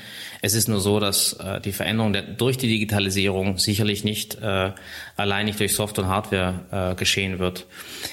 [0.42, 4.72] Es ist nur so, dass äh, die Veränderung der, durch die Digitalisierung sicherlich nicht äh,
[5.16, 7.66] allein nicht durch Software und Hardware äh, geschehen wird.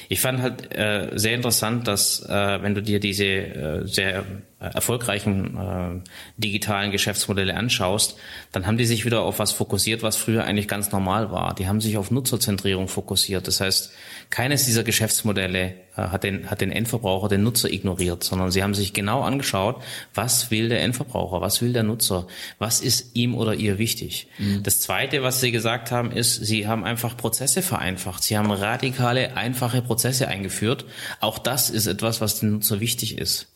[0.10, 4.26] Ich fand halt äh, sehr interessant, dass äh, wenn du dir diese äh, sehr
[4.60, 8.18] erfolgreichen äh, digitalen Geschäftsmodelle anschaust,
[8.52, 11.54] dann haben die sich wieder auf was fokussiert, was früher eigentlich ganz normal war.
[11.54, 13.48] Die haben sich auf Nutzerzentrierung fokussiert.
[13.48, 13.92] Das heißt,
[14.32, 18.74] keines dieser Geschäftsmodelle äh, hat, den, hat den Endverbraucher, den Nutzer ignoriert, sondern sie haben
[18.74, 19.84] sich genau angeschaut,
[20.16, 22.26] was will der Endverbraucher, was will der Nutzer,
[22.58, 24.28] was ist ihm oder ihr wichtig.
[24.40, 24.64] Mhm.
[24.64, 28.24] Das Zweite, was sie gesagt haben, ist, sie haben einfach Prozesse vereinfacht.
[28.24, 30.86] Sie haben radikale, einfache Prozesse eingeführt.
[31.20, 33.48] Auch das ist etwas, was dem Nutzer wichtig ist.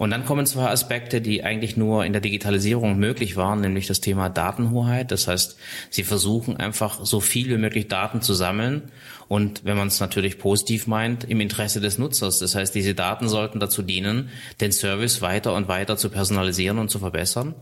[0.00, 4.00] Und dann kommen zwei Aspekte, die eigentlich nur in der Digitalisierung möglich waren, nämlich das
[4.00, 5.10] Thema Datenhoheit.
[5.10, 5.58] Das heißt,
[5.90, 8.90] sie versuchen einfach so viel wie möglich Daten zu sammeln
[9.28, 12.38] und wenn man es natürlich positiv meint, im Interesse des Nutzers.
[12.38, 14.30] Das heißt, diese Daten sollten dazu dienen,
[14.62, 17.54] den Service weiter und weiter zu personalisieren und zu verbessern.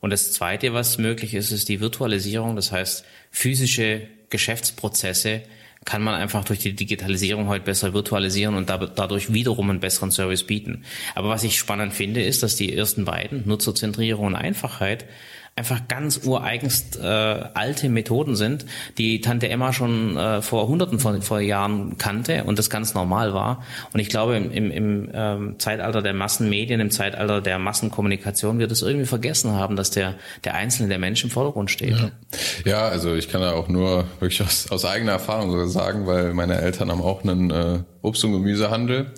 [0.00, 2.54] Und das Zweite, was möglich ist, ist die Virtualisierung.
[2.54, 5.40] Das heißt, physische Geschäftsprozesse
[5.84, 10.44] kann man einfach durch die Digitalisierung heute besser virtualisieren und dadurch wiederum einen besseren Service
[10.44, 10.84] bieten.
[11.14, 15.06] Aber was ich spannend finde, ist, dass die ersten beiden, Nutzerzentrierung und Einfachheit,
[15.54, 18.64] einfach ganz ureigenst äh, alte Methoden sind,
[18.96, 23.34] die Tante Emma schon äh, vor hunderten von vor Jahren kannte und das ganz normal
[23.34, 23.62] war.
[23.92, 28.66] Und ich glaube, im, im, im ähm, Zeitalter der Massenmedien, im Zeitalter der Massenkommunikation wir
[28.66, 31.96] das irgendwie vergessen haben, dass der, der Einzelne, der Mensch im Vordergrund steht.
[31.98, 32.10] Ja,
[32.64, 36.32] ja also ich kann da auch nur wirklich aus, aus eigener Erfahrung sogar sagen, weil
[36.32, 39.12] meine Eltern haben auch einen äh, Obst- und Gemüsehandel.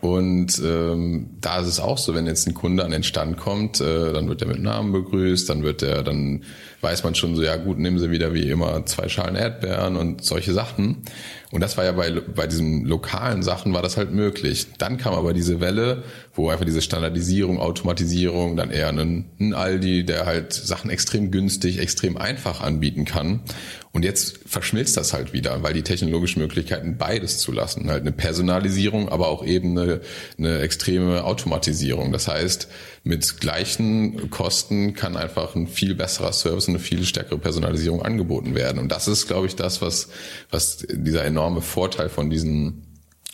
[0.00, 3.80] Und ähm, da ist es auch so, wenn jetzt ein Kunde an den Stand kommt,
[3.80, 6.44] äh, dann wird er mit Namen begrüßt, dann wird er, dann
[6.80, 10.24] weiß man schon so, ja gut, nehmen Sie wieder wie immer zwei Schalen Erdbeeren und
[10.24, 11.02] solche Sachen.
[11.50, 14.66] Und das war ja bei, bei diesen lokalen Sachen war das halt möglich.
[14.76, 16.02] Dann kam aber diese Welle,
[16.34, 21.78] wo einfach diese Standardisierung, Automatisierung, dann eher ein, ein Aldi, der halt Sachen extrem günstig,
[21.78, 23.40] extrem einfach anbieten kann.
[23.92, 27.90] Und jetzt verschmilzt das halt wieder, weil die technologischen Möglichkeiten beides zulassen.
[27.90, 30.00] Halt eine Personalisierung, aber auch eben eine,
[30.36, 32.12] eine extreme Automatisierung.
[32.12, 32.68] Das heißt,
[33.04, 38.54] mit gleichen Kosten kann einfach ein viel besserer Service und eine viel stärkere Personalisierung angeboten
[38.54, 38.78] werden.
[38.78, 40.10] Und das ist, glaube ich, das, was,
[40.50, 42.84] was dieser enorme Vorteil von diesen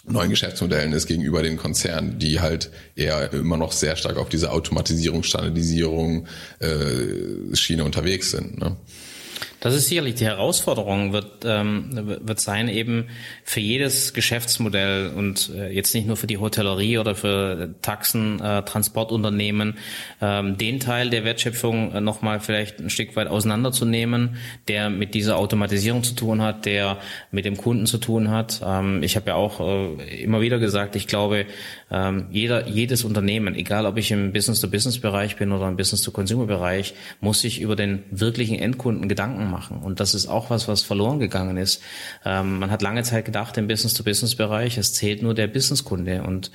[0.06, 4.52] neuen Geschäftsmodellen ist gegenüber den Konzernen, die halt eher immer noch sehr stark auf diese
[4.52, 6.26] Automatisierung, Standardisierung
[6.60, 8.58] äh, Schiene unterwegs sind.
[8.58, 8.76] Ne?
[9.64, 13.06] Das ist sicherlich die Herausforderung, wird, ähm, wird sein, eben
[13.44, 18.62] für jedes Geschäftsmodell und äh, jetzt nicht nur für die Hotellerie oder für Taxen, äh,
[18.62, 19.78] Transportunternehmen,
[20.20, 24.36] ähm, den Teil der Wertschöpfung äh, nochmal vielleicht ein Stück weit auseinanderzunehmen,
[24.68, 26.98] der mit dieser Automatisierung zu tun hat, der
[27.30, 28.60] mit dem Kunden zu tun hat.
[28.62, 31.46] Ähm, ich habe ja auch äh, immer wieder gesagt, ich glaube,
[31.90, 37.62] ähm, jeder, jedes Unternehmen, egal ob ich im Business-to-Business-Bereich bin oder im Business-to-Consumer-Bereich, muss sich
[37.62, 39.78] über den wirklichen Endkunden Gedanken machen.
[39.78, 41.80] Und das ist auch was, was verloren gegangen ist.
[42.24, 46.24] Ähm, man hat lange Zeit gedacht im Business-to-Business-Bereich, es zählt nur der Businesskunde.
[46.24, 46.50] Und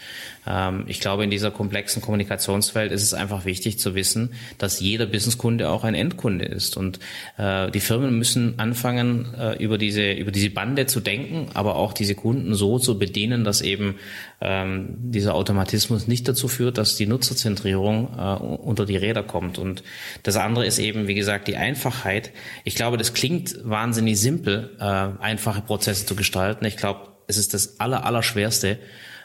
[0.46, 5.06] ähm, ich glaube, in dieser komplexen Kommunikationswelt ist es einfach wichtig zu wissen, dass jeder
[5.06, 6.76] Businesskunde auch ein Endkunde ist.
[6.76, 7.00] Und
[7.38, 11.94] äh, die Firmen müssen anfangen, äh, über diese über diese Bande zu denken, aber auch
[11.94, 13.96] diese Kunden so zu bedienen, dass eben
[14.42, 19.58] ähm, dieser Automatismus nicht dazu führt, dass die Nutzerzentrierung äh, unter die Räder kommt.
[19.58, 19.84] Und
[20.24, 22.32] das andere ist eben, wie gesagt, die Einfachheit.
[22.64, 26.66] Ich glaube, das klingt wahnsinnig simpel, äh, einfache Prozesse zu gestalten.
[26.66, 28.06] Ich glaube, es ist das aller,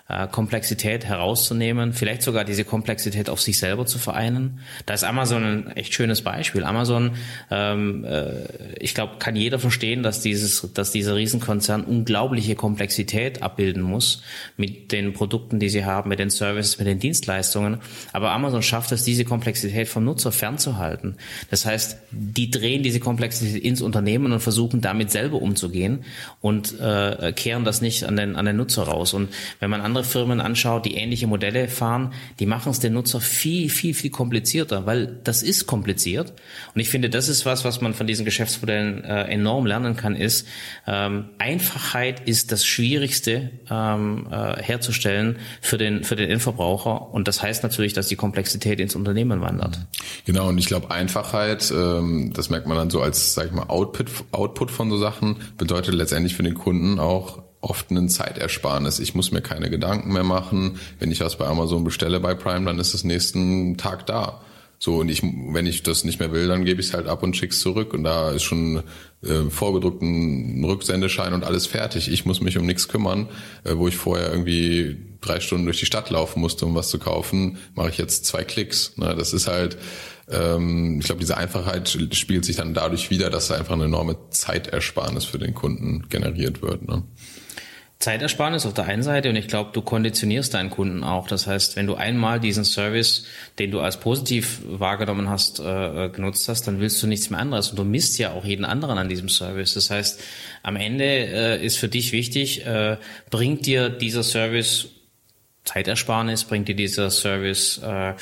[0.07, 4.61] äh, Komplexität herauszunehmen, vielleicht sogar diese Komplexität auf sich selber zu vereinen.
[4.85, 6.65] Da ist Amazon ein echt schönes Beispiel.
[6.65, 7.13] Amazon,
[7.51, 8.33] ähm, äh,
[8.79, 14.23] ich glaube, kann jeder verstehen, dass dieses, dass dieser Riesenkonzern unglaubliche Komplexität abbilden muss
[14.59, 17.79] mit den Produkten, die sie haben, mit den Services, mit den Dienstleistungen.
[18.13, 21.17] Aber Amazon schafft es, diese Komplexität vom Nutzer fernzuhalten.
[21.51, 26.05] Das heißt, die drehen diese Komplexität ins Unternehmen und versuchen damit selber umzugehen
[26.43, 29.15] und äh, kehren das nicht an den, an den Nutzer raus.
[29.15, 33.21] Und wenn man andere Firmen anschaut, die ähnliche Modelle fahren, die machen es den Nutzer
[33.21, 36.33] viel, viel, viel komplizierter, weil das ist kompliziert.
[36.75, 40.17] Und ich finde, das ist was, was man von diesen Geschäftsmodellen äh, enorm lernen kann,
[40.17, 40.49] ist,
[40.87, 47.13] ähm, Einfachheit ist das Schwierigste ähm, äh, herzustellen für den, für den Endverbraucher.
[47.13, 49.79] Und das heißt natürlich, dass die Komplexität ins Unternehmen wandert.
[50.25, 53.67] Genau, und ich glaube, Einfachheit, ähm, das merkt man dann so als, sag ich mal,
[53.69, 58.99] Output, Output von so Sachen, bedeutet letztendlich für den Kunden auch oft ein Zeitersparnis.
[58.99, 60.79] Ich muss mir keine Gedanken mehr machen.
[60.99, 64.41] Wenn ich was bei Amazon bestelle bei Prime, dann ist es nächsten Tag da.
[64.79, 67.23] So, und ich, wenn ich das nicht mehr will, dann gebe ich es halt ab
[67.23, 67.95] und schick's zurück.
[67.95, 68.83] Und da ist schon
[69.23, 72.11] äh, vorgedruckten Rücksendeschein und alles fertig.
[72.11, 73.29] Ich muss mich um nichts kümmern,
[73.65, 76.99] äh, wo ich vorher irgendwie drei Stunden durch die Stadt laufen musste, um was zu
[76.99, 78.97] kaufen, mache ich jetzt zwei Klicks.
[78.97, 79.79] Ne, das ist halt,
[80.31, 84.17] ähm, ich glaube, diese Einfachheit spiegelt sich dann dadurch wieder, dass da einfach eine enorme
[84.31, 86.87] Zeitersparnis für den Kunden generiert wird.
[86.87, 87.05] Ne?
[88.05, 91.27] Zeitersparnis auf der einen Seite und ich glaube, du konditionierst deinen Kunden auch.
[91.27, 93.25] Das heißt, wenn du einmal diesen Service,
[93.59, 97.71] den du als positiv wahrgenommen hast, äh, genutzt hast, dann willst du nichts mehr anderes
[97.71, 99.73] und du misst ja auch jeden anderen an diesem Service.
[99.73, 100.23] Das heißt,
[100.63, 102.99] am Ende äh, ist für dich wichtig, äh,
[103.31, 104.89] bringt dir dieser Service
[105.65, 108.13] Zeitersparnis, bringt dir dieser Service äh,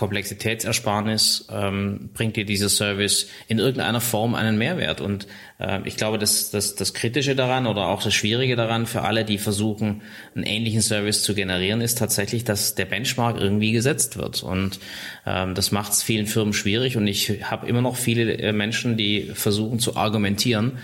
[0.00, 5.02] Komplexitätsersparnis ähm, bringt dir dieser Service in irgendeiner Form einen Mehrwert.
[5.02, 5.26] Und
[5.58, 9.26] äh, ich glaube, dass das, das Kritische daran oder auch das Schwierige daran für alle,
[9.26, 10.00] die versuchen,
[10.34, 14.42] einen ähnlichen Service zu generieren, ist tatsächlich, dass der Benchmark irgendwie gesetzt wird.
[14.42, 14.80] Und
[15.26, 16.96] ähm, das macht es vielen Firmen schwierig.
[16.96, 20.78] Und ich habe immer noch viele äh, Menschen, die versuchen zu argumentieren,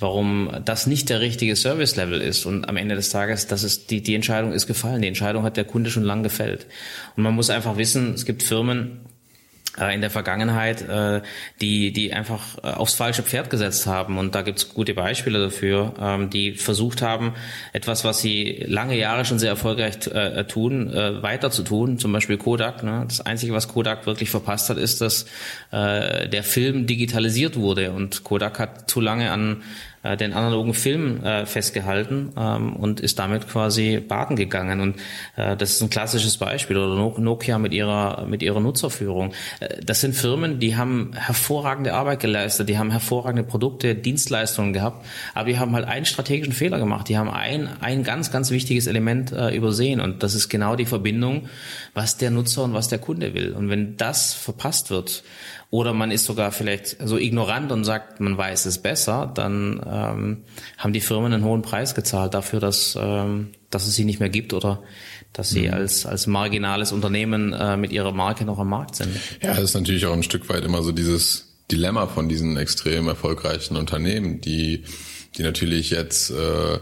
[0.00, 2.46] warum das nicht der richtige Service-Level ist.
[2.46, 5.02] Und am Ende des Tages, das ist die, die Entscheidung ist gefallen.
[5.02, 6.66] Die Entscheidung hat der Kunde schon lange gefällt.
[7.16, 9.00] Und man muss einfach wissen, es gibt Firmen,
[9.78, 11.22] äh, in der Vergangenheit, äh,
[11.60, 14.18] die, die einfach äh, aufs falsche Pferd gesetzt haben.
[14.18, 17.34] Und da gibt's gute Beispiele dafür, ähm, die versucht haben,
[17.72, 19.98] etwas, was sie lange Jahre schon sehr erfolgreich
[20.48, 21.98] tun, weiter zu tun.
[21.98, 22.82] Zum Beispiel Kodak.
[22.82, 23.04] Ne?
[23.06, 25.26] Das Einzige, was Kodak wirklich verpasst hat, ist, dass
[25.72, 27.92] der Film digitalisiert wurde.
[27.92, 29.62] Und Kodak hat zu lange an
[30.02, 34.80] äh, den analogen Film äh, festgehalten ähm, und ist damit quasi baden gegangen.
[34.80, 34.96] Und
[35.36, 36.76] äh, das ist ein klassisches Beispiel.
[36.78, 39.32] Oder Nokia mit ihrer, mit ihrer Nutzerführung.
[39.60, 45.04] Äh, das sind Firmen, die haben hervorragende Arbeit geleistet, die haben hervorragende Produkte, Dienstleistungen gehabt,
[45.34, 47.08] aber die haben halt einen strategischen Fehler gemacht.
[47.08, 50.86] Die haben ein, ein ganz, ganz wichtiges Element äh, übersehen und das ist genau die
[50.86, 51.48] Verbindung,
[51.94, 53.52] was der Nutzer und was der Kunde will.
[53.52, 55.22] Und wenn das verpasst wird,
[55.70, 60.38] oder man ist sogar vielleicht so ignorant und sagt, man weiß es besser, dann ähm,
[60.76, 64.30] haben die Firmen einen hohen Preis gezahlt dafür, dass, ähm, dass es sie nicht mehr
[64.30, 64.82] gibt oder
[65.32, 65.74] dass sie mhm.
[65.74, 69.14] als, als marginales Unternehmen äh, mit ihrer Marke noch am Markt sind.
[69.42, 73.06] Ja, das ist natürlich auch ein Stück weit immer so dieses Dilemma von diesen extrem
[73.06, 74.82] erfolgreichen Unternehmen, die,
[75.36, 76.78] die natürlich jetzt äh,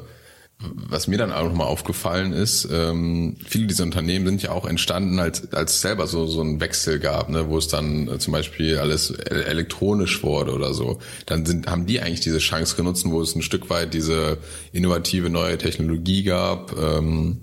[0.61, 5.21] was mir dann auch nochmal aufgefallen ist, ähm, viele dieser Unternehmen sind ja auch entstanden,
[5.21, 8.79] als als selber so so ein Wechsel gab, ne, wo es dann äh, zum Beispiel
[8.79, 10.99] alles elektronisch wurde oder so.
[11.27, 14.39] Dann sind haben die eigentlich diese Chance genutzt, wo es ein Stück weit diese
[14.73, 17.41] innovative neue Technologie gab ähm,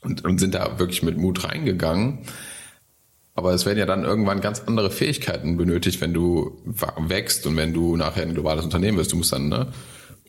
[0.00, 2.20] und, und sind da wirklich mit Mut reingegangen.
[3.34, 6.56] Aber es werden ja dann irgendwann ganz andere Fähigkeiten benötigt, wenn du
[6.96, 9.12] wächst und wenn du nachher ein globales Unternehmen bist.
[9.12, 9.68] Du musst dann ne,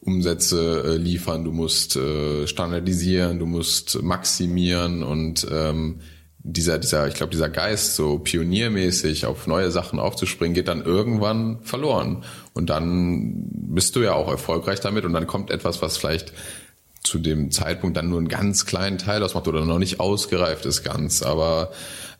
[0.09, 5.99] Umsätze äh, liefern, du musst äh, standardisieren, du musst maximieren und ähm,
[6.41, 11.59] dieser, dieser, ich glaube, dieser Geist, so pioniermäßig auf neue Sachen aufzuspringen, geht dann irgendwann
[11.63, 12.23] verloren.
[12.53, 16.33] Und dann bist du ja auch erfolgreich damit und dann kommt etwas, was vielleicht
[17.03, 20.83] zu dem Zeitpunkt dann nur einen ganz kleinen Teil ausmacht oder noch nicht ausgereift ist
[20.83, 21.21] ganz.
[21.21, 21.71] Aber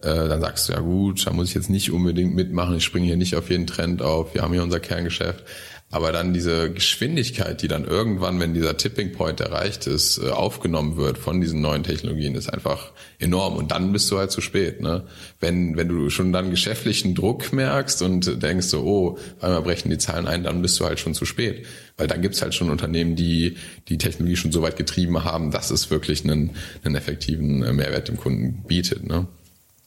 [0.02, 3.06] äh, dann sagst du, ja gut, da muss ich jetzt nicht unbedingt mitmachen, ich springe
[3.06, 5.44] hier nicht auf jeden Trend auf, wir haben hier unser Kerngeschäft.
[5.92, 10.98] Aber dann diese Geschwindigkeit, die dann irgendwann, wenn dieser Tipping Point erreicht ist, äh, aufgenommen
[10.98, 13.56] wird von diesen neuen Technologien, ist einfach enorm.
[13.56, 14.82] Und dann bist du halt zu spät.
[14.82, 15.08] Ne?
[15.40, 19.98] Wenn, wenn du schon dann geschäftlichen Druck merkst und denkst so, oh, einmal brechen die
[19.98, 21.66] Zahlen ein, dann bist du halt schon zu spät.
[21.98, 25.72] Weil dann gibt's halt schon Unternehmen, die die Technologie schon so weit getrieben haben, dass
[25.72, 26.52] es wirklich einen,
[26.84, 29.08] einen effektiven äh, Mehrwert dem Kunden bietet.
[29.08, 29.28] Ne?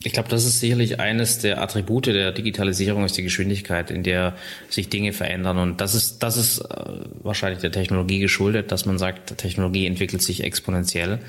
[0.04, 4.34] Ich glaube, das ist sicherlich eines der Attribute der Digitalisierung, ist die Geschwindigkeit, in der
[4.68, 5.58] sich Dinge verändern.
[5.58, 6.64] Und das ist, das ist äh,
[7.22, 11.20] wahrscheinlich der Technologie geschuldet, dass man sagt, Technologie entwickelt sich exponentiell.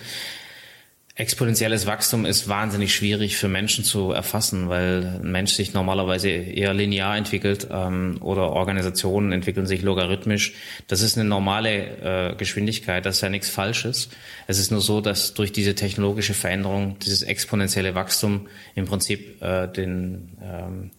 [1.16, 6.74] Exponentielles Wachstum ist wahnsinnig schwierig für Menschen zu erfassen, weil ein Mensch sich normalerweise eher
[6.74, 10.54] linear entwickelt ähm, oder Organisationen entwickeln sich logarithmisch.
[10.88, 14.10] Das ist eine normale äh, Geschwindigkeit, das ist ja nichts Falsches.
[14.48, 19.68] Es ist nur so, dass durch diese technologische Veränderung dieses exponentielle Wachstum im Prinzip äh,
[19.68, 20.90] den, ähm,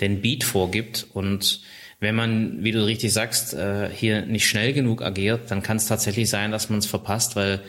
[0.00, 1.62] den Beat vorgibt und
[2.04, 5.86] wenn man, wie du richtig sagst, äh, hier nicht schnell genug agiert, dann kann es
[5.86, 7.60] tatsächlich sein, dass man es verpasst, weil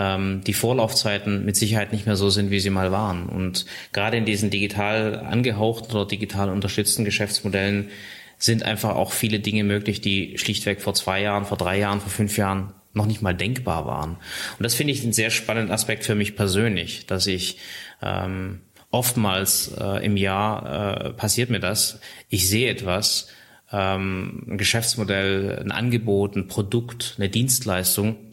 [0.00, 3.28] ähm, die Vorlaufzeiten mit Sicherheit nicht mehr so sind, wie sie mal waren.
[3.28, 7.90] Und gerade in diesen digital angehauchten oder digital unterstützten Geschäftsmodellen
[8.38, 12.10] sind einfach auch viele Dinge möglich, die schlichtweg vor zwei Jahren, vor drei Jahren, vor
[12.10, 14.12] fünf Jahren noch nicht mal denkbar waren.
[14.58, 17.58] Und das finde ich einen sehr spannenden Aspekt für mich persönlich, dass ich
[18.00, 22.00] ähm, oftmals äh, im Jahr äh, passiert mir das.
[22.30, 23.28] Ich sehe etwas,
[23.70, 28.29] ähm, ein Geschäftsmodell, ein Angebot, ein Produkt, eine Dienstleistung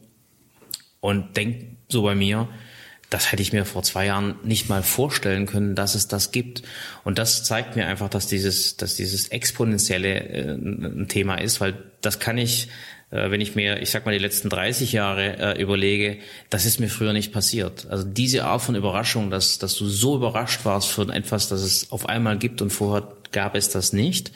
[1.07, 2.49] und denke so bei mir,
[3.09, 6.63] das hätte ich mir vor zwei Jahren nicht mal vorstellen können, dass es das gibt.
[7.05, 11.81] Und das zeigt mir einfach, dass dieses, dass dieses exponentielle äh, ein Thema ist, weil
[12.01, 12.67] das kann ich,
[13.09, 16.17] wenn ich mir, ich sag mal, die letzten 30 Jahre äh, überlege,
[16.49, 17.87] das ist mir früher nicht passiert.
[17.89, 21.91] Also diese Art von Überraschung, dass, dass du so überrascht warst von etwas, das es
[21.91, 24.31] auf einmal gibt und vorher gab es das nicht,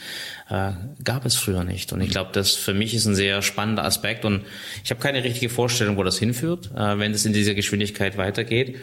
[0.50, 0.72] äh,
[1.04, 1.92] gab es früher nicht.
[1.94, 4.44] Und ich glaube, das für mich ist ein sehr spannender Aspekt und
[4.84, 8.78] ich habe keine richtige Vorstellung, wo das hinführt, äh, wenn es in dieser Geschwindigkeit weitergeht.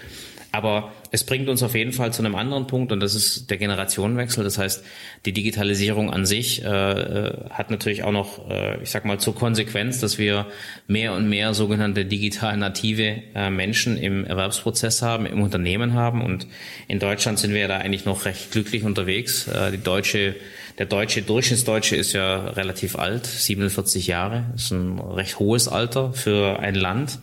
[0.50, 3.58] Aber es bringt uns auf jeden Fall zu einem anderen Punkt und das ist der
[3.58, 4.44] Generationenwechsel.
[4.44, 4.82] Das heißt,
[5.26, 9.34] die Digitalisierung an sich äh, äh, hat natürlich auch noch, äh, ich sag mal, zur
[9.34, 10.46] Konsequenz, dass wir
[10.86, 16.22] mehr und mehr sogenannte digital native äh, Menschen im Erwerbsprozess haben, im Unternehmen haben.
[16.22, 16.46] Und
[16.88, 19.48] in Deutschland sind wir ja da eigentlich noch recht glücklich unterwegs.
[19.48, 20.34] Äh, die deutsche,
[20.78, 24.46] der deutsche Durchschnittsdeutsche ist ja relativ alt, 47 Jahre.
[24.54, 27.18] Ist ein recht hohes Alter für ein Land.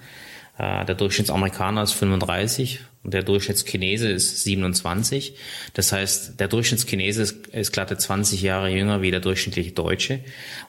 [0.60, 5.36] Äh, der Durchschnittsamerikaner ist 35 und der Durchschnittschinese ist 27.
[5.76, 10.22] Das heißt, der Durchschnittschinese ist, ist glatte 20 Jahre jünger wie der durchschnittliche Deutsche.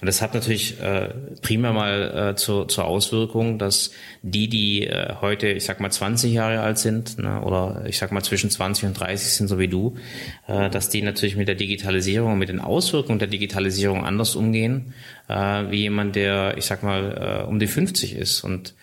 [0.02, 5.14] Und das hat natürlich äh, primär mal äh, zur, zur Auswirkung, dass die, die äh,
[5.22, 8.84] heute, ich sag mal, 20 Jahre alt sind ne, oder ich sag mal zwischen 20
[8.84, 9.96] und 30 sind, so wie du,
[10.46, 14.92] äh, dass die natürlich mit der Digitalisierung mit den Auswirkungen der Digitalisierung anders umgehen,
[15.28, 15.34] äh,
[15.70, 18.44] wie jemand, der, ich sag mal, äh, um die 50 ist.
[18.44, 18.74] Und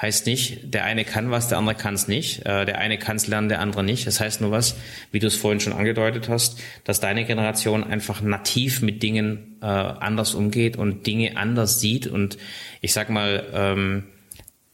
[0.00, 2.46] heißt nicht, der eine kann was, der andere kann es nicht.
[2.46, 4.06] Äh, der eine kann es lernen, der andere nicht.
[4.06, 4.76] Das heißt nur was,
[5.12, 9.66] wie du es vorhin schon angedeutet hast, dass deine Generation einfach nativ mit Dingen äh,
[9.66, 12.38] anders umgeht und Dinge anders sieht und
[12.80, 14.04] ich sag mal ähm,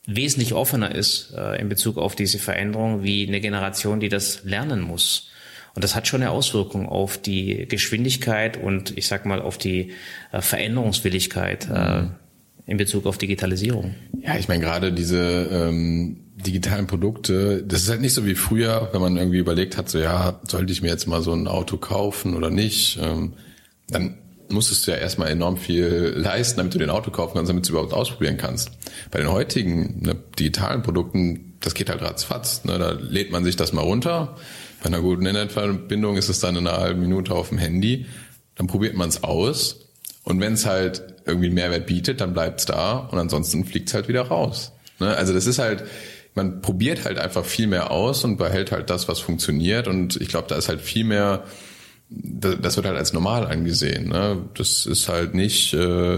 [0.07, 4.81] wesentlich offener ist äh, in Bezug auf diese Veränderung wie eine Generation, die das lernen
[4.81, 5.31] muss.
[5.75, 9.93] Und das hat schon eine Auswirkung auf die Geschwindigkeit und ich sag mal auf die
[10.31, 11.69] äh, Veränderungswilligkeit.
[11.69, 12.15] Äh, mhm
[12.67, 13.95] in Bezug auf Digitalisierung?
[14.23, 18.91] Ja, ich meine gerade diese ähm, digitalen Produkte, das ist halt nicht so wie früher,
[18.93, 21.77] wenn man irgendwie überlegt hat, so ja, sollte ich mir jetzt mal so ein Auto
[21.77, 22.99] kaufen oder nicht?
[23.01, 23.35] Ähm,
[23.89, 27.65] dann musstest du ja erstmal enorm viel leisten, damit du den Auto kaufen kannst, damit
[27.65, 28.71] du es überhaupt ausprobieren kannst.
[29.11, 32.65] Bei den heutigen ne, digitalen Produkten, das geht halt ratzfatz.
[32.65, 32.79] Ne?
[32.79, 34.37] Da lädt man sich das mal runter.
[34.83, 38.07] Bei einer guten Internetverbindung ist es dann in einer halben Minute auf dem Handy.
[38.57, 39.87] Dann probiert man es aus
[40.25, 43.89] und wenn es halt irgendwie einen Mehrwert bietet, dann bleibt es da und ansonsten fliegt
[43.89, 44.73] es halt wieder raus.
[45.01, 45.15] Ne?
[45.17, 45.85] Also das ist halt,
[46.35, 49.89] man probiert halt einfach viel mehr aus und behält halt das, was funktioniert.
[49.89, 51.45] Und ich glaube, da ist halt viel mehr
[52.09, 54.09] das wird halt als normal angesehen.
[54.09, 54.45] Ne?
[54.55, 56.17] Das ist halt nicht, äh,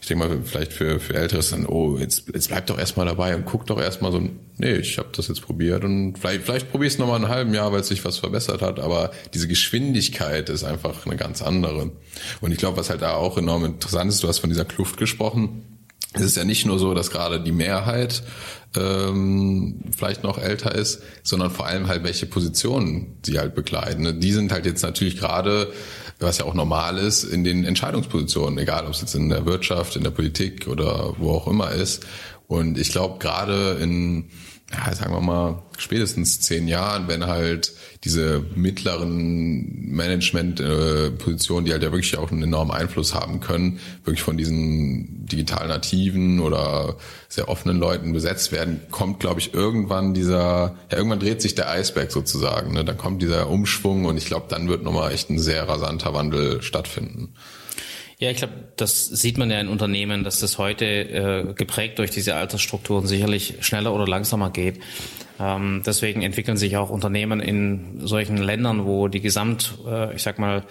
[0.00, 3.36] ich denke mal, vielleicht für, für Älteres dann, oh, jetzt, jetzt bleib doch erstmal dabei
[3.36, 6.98] und guck doch erstmal so, nee, ich habe das jetzt probiert und vielleicht, vielleicht probier's
[6.98, 11.06] noch mal ein halben Jahr, weil sich was verbessert hat, aber diese Geschwindigkeit ist einfach
[11.06, 11.92] eine ganz andere.
[12.40, 14.96] Und ich glaube, was halt da auch enorm interessant ist, du hast von dieser Kluft
[14.96, 15.62] gesprochen,
[16.12, 18.24] es ist ja nicht nur so, dass gerade die Mehrheit
[18.76, 24.04] ähm, vielleicht noch älter ist, sondern vor allem halt welche Positionen sie halt bekleiden.
[24.04, 24.14] Ne?
[24.14, 25.72] Die sind halt jetzt natürlich gerade,
[26.20, 29.96] was ja auch normal ist, in den Entscheidungspositionen, egal ob es jetzt in der Wirtschaft,
[29.96, 32.06] in der Politik oder wo auch immer ist.
[32.46, 34.30] Und ich glaube gerade in
[34.72, 37.72] ja, sagen wir mal, spätestens zehn Jahren, wenn halt
[38.04, 44.36] diese mittleren Management-Positionen, die halt ja wirklich auch einen enormen Einfluss haben können, wirklich von
[44.36, 46.96] diesen digital nativen oder
[47.28, 51.68] sehr offenen Leuten besetzt werden, kommt, glaube ich, irgendwann dieser, ja, irgendwann dreht sich der
[51.68, 52.72] Eisberg sozusagen.
[52.72, 52.84] Ne?
[52.84, 56.62] Dann kommt dieser Umschwung und ich glaube, dann wird nochmal echt ein sehr rasanter Wandel
[56.62, 57.34] stattfinden.
[58.20, 62.10] Ja, ich glaube, das sieht man ja in Unternehmen, dass das heute äh, geprägt durch
[62.10, 64.78] diese Altersstrukturen sicherlich schneller oder langsamer geht.
[65.40, 70.38] Ähm, deswegen entwickeln sich auch Unternehmen in solchen Ländern, wo die Gesamt, äh, ich sag
[70.38, 70.64] mal,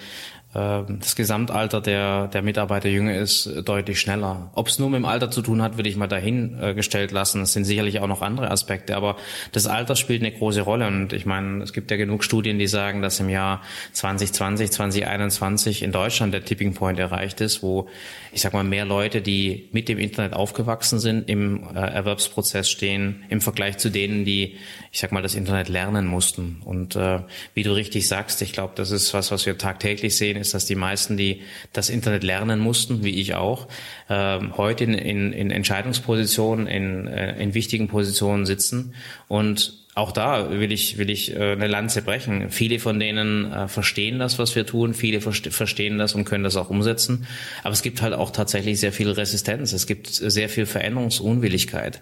[0.51, 4.49] das Gesamtalter der, der Mitarbeiter jünger ist, äh, deutlich schneller.
[4.55, 7.41] Ob es nur mit dem Alter zu tun hat, will ich mal dahingestellt lassen.
[7.41, 9.17] Es sind sicherlich auch noch andere Aspekte, aber
[9.51, 10.87] das Alter spielt eine große Rolle.
[10.87, 13.61] Und ich meine, es gibt ja genug Studien, die sagen, dass im Jahr
[13.93, 17.87] 2020, 2021 in Deutschland der Tipping Point erreicht ist, wo
[18.31, 23.23] ich sag mal mehr Leute, die mit dem Internet aufgewachsen sind, im äh, Erwerbsprozess stehen,
[23.29, 24.57] im Vergleich zu denen, die,
[24.91, 26.61] ich sag mal, das Internet lernen mussten.
[26.65, 27.19] Und äh,
[27.53, 30.65] wie du richtig sagst, ich glaube, das ist was, was wir tagtäglich sehen ist, dass
[30.65, 31.41] die meisten, die
[31.73, 33.67] das Internet lernen mussten, wie ich auch,
[34.09, 38.95] ähm, heute in, in, in Entscheidungspositionen, in, äh, in wichtigen Positionen sitzen
[39.27, 42.51] und auch da will ich, will ich äh, eine Lanze brechen.
[42.51, 44.93] Viele von denen äh, verstehen das, was wir tun.
[44.93, 47.27] Viele verstehen das und können das auch umsetzen.
[47.63, 49.73] Aber es gibt halt auch tatsächlich sehr viel Resistenz.
[49.73, 52.01] Es gibt sehr viel Veränderungsunwilligkeit.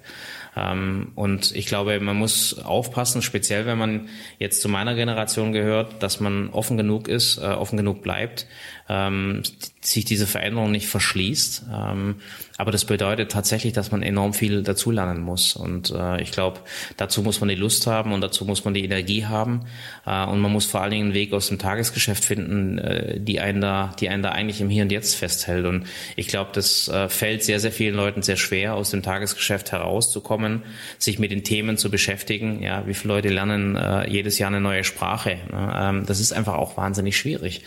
[0.57, 6.01] Ähm, und ich glaube, man muss aufpassen, speziell wenn man jetzt zu meiner Generation gehört,
[6.01, 8.47] dass man offen genug ist, äh, offen genug bleibt,
[8.89, 9.43] ähm,
[9.87, 11.63] sich diese Veränderung nicht verschließt.
[11.73, 12.15] Ähm,
[12.57, 15.55] aber das bedeutet tatsächlich, dass man enorm viel dazulernen muss.
[15.55, 16.59] Und äh, ich glaube,
[16.97, 19.65] dazu muss man die Lust haben und dazu muss man die Energie haben.
[20.05, 23.39] Äh, und man muss vor allen Dingen einen Weg aus dem Tagesgeschäft finden, äh, die
[23.39, 25.65] einen da, die einen da eigentlich im Hier und Jetzt festhält.
[25.65, 25.85] Und
[26.15, 30.63] ich glaube, das äh, fällt sehr, sehr vielen Leuten sehr schwer, aus dem Tagesgeschäft herauszukommen,
[30.97, 32.61] sich mit den Themen zu beschäftigen.
[32.61, 35.37] Ja, wie viele Leute lernen äh, jedes Jahr eine neue Sprache?
[35.51, 35.73] Ne?
[35.75, 37.61] Ähm, das ist einfach auch wahnsinnig schwierig.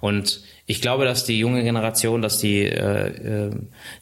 [0.00, 3.50] Und ich glaube, dass die junge Generation, dass die äh, äh,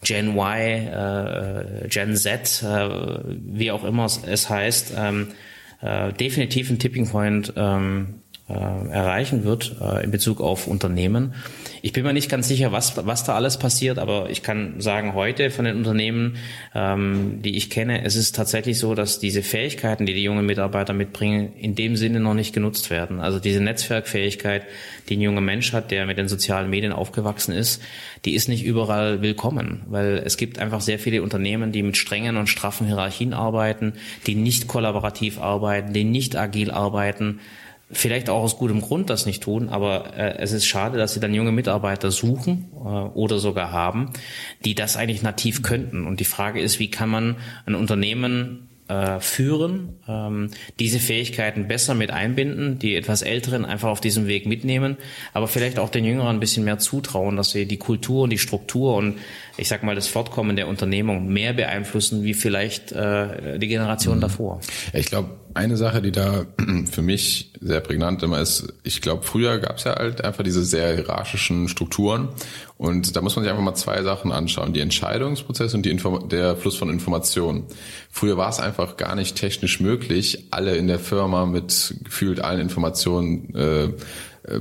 [0.02, 2.88] Gen Y, äh, Gen Z, äh,
[3.44, 5.28] wie auch immer es heißt, ähm,
[5.82, 11.34] äh, definitiv einen Tipping Point ähm, äh, erreichen wird äh, in Bezug auf Unternehmen.
[11.80, 15.14] Ich bin mir nicht ganz sicher, was, was da alles passiert, aber ich kann sagen,
[15.14, 16.36] heute von den Unternehmen,
[16.74, 20.92] ähm, die ich kenne, es ist tatsächlich so, dass diese Fähigkeiten, die die jungen Mitarbeiter
[20.92, 23.18] mitbringen, in dem Sinne noch nicht genutzt werden.
[23.18, 24.64] Also diese Netzwerkfähigkeit,
[25.08, 27.82] die ein junger Mensch hat, der mit den sozialen Medien aufgewachsen ist,
[28.26, 32.36] die ist nicht überall willkommen, weil es gibt einfach sehr viele Unternehmen, die mit strengen
[32.36, 33.94] und straffen Hierarchien arbeiten,
[34.26, 37.40] die nicht kollaborativ arbeiten, die nicht agil arbeiten
[37.90, 41.20] vielleicht auch aus gutem Grund das nicht tun, aber äh, es ist schade, dass sie
[41.20, 44.10] dann junge Mitarbeiter suchen äh, oder sogar haben,
[44.64, 46.06] die das eigentlich nativ könnten.
[46.06, 51.94] Und die Frage ist, wie kann man ein Unternehmen äh, führen, ähm, diese Fähigkeiten besser
[51.94, 54.96] mit einbinden, die etwas Älteren einfach auf diesem Weg mitnehmen,
[55.32, 58.38] aber vielleicht auch den Jüngeren ein bisschen mehr zutrauen, dass sie die Kultur und die
[58.38, 59.18] Struktur und
[59.56, 64.22] ich sag mal das Fortkommen der Unternehmung mehr beeinflussen wie vielleicht äh, die Generation mhm.
[64.22, 64.60] davor.
[64.92, 66.44] Ich glaube, eine Sache, die da
[66.90, 70.64] für mich sehr prägnant immer ist, ich glaube, früher gab es ja halt einfach diese
[70.64, 72.30] sehr hierarchischen Strukturen
[72.84, 75.96] und da muss man sich einfach mal zwei Sachen anschauen, die Entscheidungsprozess und die
[76.30, 77.64] der Fluss von Informationen.
[78.10, 82.60] Früher war es einfach gar nicht technisch möglich, alle in der Firma mit gefühlt allen
[82.60, 84.60] Informationen äh, äh,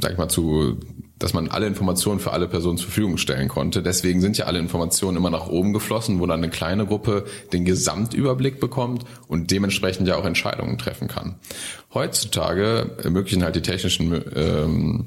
[0.00, 0.78] sag ich mal, zu
[1.18, 3.82] dass man alle Informationen für alle Personen zur Verfügung stellen konnte.
[3.82, 7.64] Deswegen sind ja alle Informationen immer nach oben geflossen, wo dann eine kleine Gruppe den
[7.64, 11.36] Gesamtüberblick bekommt und dementsprechend ja auch Entscheidungen treffen kann.
[11.94, 15.06] Heutzutage ermöglichen halt die technischen ähm,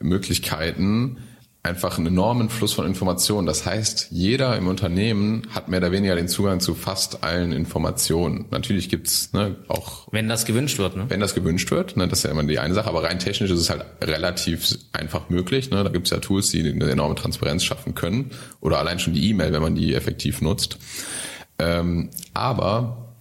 [0.00, 1.18] Möglichkeiten,
[1.64, 3.46] einfach einen enormen Fluss von Informationen.
[3.46, 8.44] Das heißt, jeder im Unternehmen hat mehr oder weniger den Zugang zu fast allen Informationen.
[8.50, 10.06] Natürlich gibt's ne, auch...
[10.12, 11.06] Wenn das gewünscht wird, ne?
[11.08, 13.50] Wenn das gewünscht wird, ne, das ist ja immer die eine Sache, aber rein technisch
[13.50, 15.70] ist es halt relativ einfach möglich.
[15.70, 15.82] Ne?
[15.82, 18.32] Da gibt's ja Tools, die eine enorme Transparenz schaffen können.
[18.60, 20.76] Oder allein schon die E-Mail, wenn man die effektiv nutzt.
[21.58, 23.14] Ähm, aber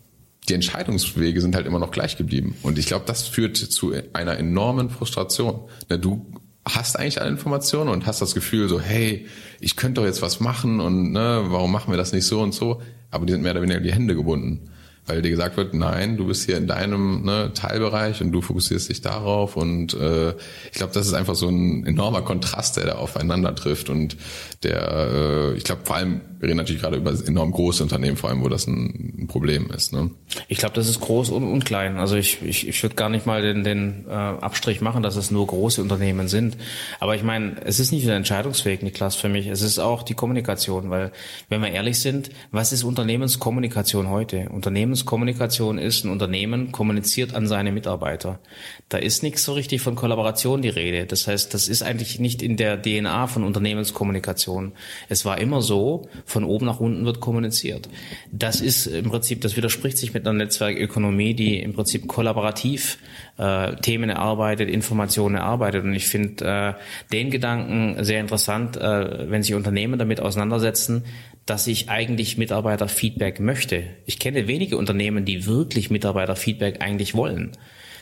[0.49, 2.57] die Entscheidungswege sind halt immer noch gleich geblieben.
[2.61, 5.61] Und ich glaube, das führt zu einer enormen Frustration.
[5.89, 6.25] Ne, du
[6.65, 9.27] hast eigentlich alle Informationen und hast das Gefühl so, hey,
[9.59, 12.53] ich könnte doch jetzt was machen und ne, warum machen wir das nicht so und
[12.53, 12.81] so?
[13.11, 14.69] Aber die sind mehr oder weniger die Hände gebunden
[15.05, 18.89] weil dir gesagt wird, nein, du bist hier in deinem ne, Teilbereich und du fokussierst
[18.89, 20.29] dich darauf und äh,
[20.71, 24.15] ich glaube, das ist einfach so ein enormer Kontrast, der da aufeinander trifft und
[24.63, 28.29] der, äh, ich glaube, vor allem, wir reden natürlich gerade über enorm große Unternehmen, vor
[28.29, 29.93] allem, wo das ein, ein Problem ist.
[29.93, 30.09] Ne?
[30.47, 31.97] Ich glaube, das ist groß und, und klein.
[31.97, 35.31] Also ich, ich, ich würde gar nicht mal den, den äh, Abstrich machen, dass es
[35.31, 36.57] nur große Unternehmen sind.
[36.99, 39.47] Aber ich meine, es ist nicht der Entscheidungsweg, Niklas, für mich.
[39.47, 41.11] Es ist auch die Kommunikation, weil
[41.49, 44.49] wenn wir ehrlich sind, was ist Unternehmenskommunikation heute?
[44.49, 48.39] Unternehmen Unternehmenskommunikation ist, ein Unternehmen kommuniziert an seine Mitarbeiter.
[48.89, 51.07] Da ist nichts so richtig von Kollaboration die Rede.
[51.07, 54.73] Das heißt, das ist eigentlich nicht in der DNA von Unternehmenskommunikation.
[55.09, 57.89] Es war immer so, von oben nach unten wird kommuniziert.
[58.31, 62.99] Das ist im Prinzip, das widerspricht sich mit einer Netzwerkökonomie, die im Prinzip kollaborativ
[63.37, 65.83] äh, Themen erarbeitet, Informationen erarbeitet.
[65.85, 66.73] Und ich finde äh,
[67.11, 71.03] den Gedanken sehr interessant, äh, wenn sich Unternehmen damit auseinandersetzen,
[71.45, 73.83] dass ich eigentlich Mitarbeiterfeedback möchte.
[74.05, 77.51] Ich kenne wenige Unternehmen, die wirklich Mitarbeiterfeedback eigentlich wollen.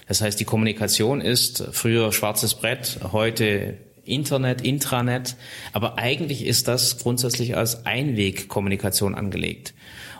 [0.07, 5.35] Das heißt, die Kommunikation ist früher schwarzes Brett, heute Internet, Intranet,
[5.73, 9.73] aber eigentlich ist das grundsätzlich als Einwegkommunikation angelegt.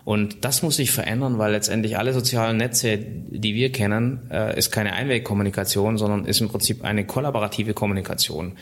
[0.04, 4.72] Und das muss sich verändern, weil letztendlich alle sozialen Netze, die wir kennen, äh, ist
[4.72, 8.54] keine Einwegkommunikation, sondern ist im Prinzip eine kollaborative Kommunikation.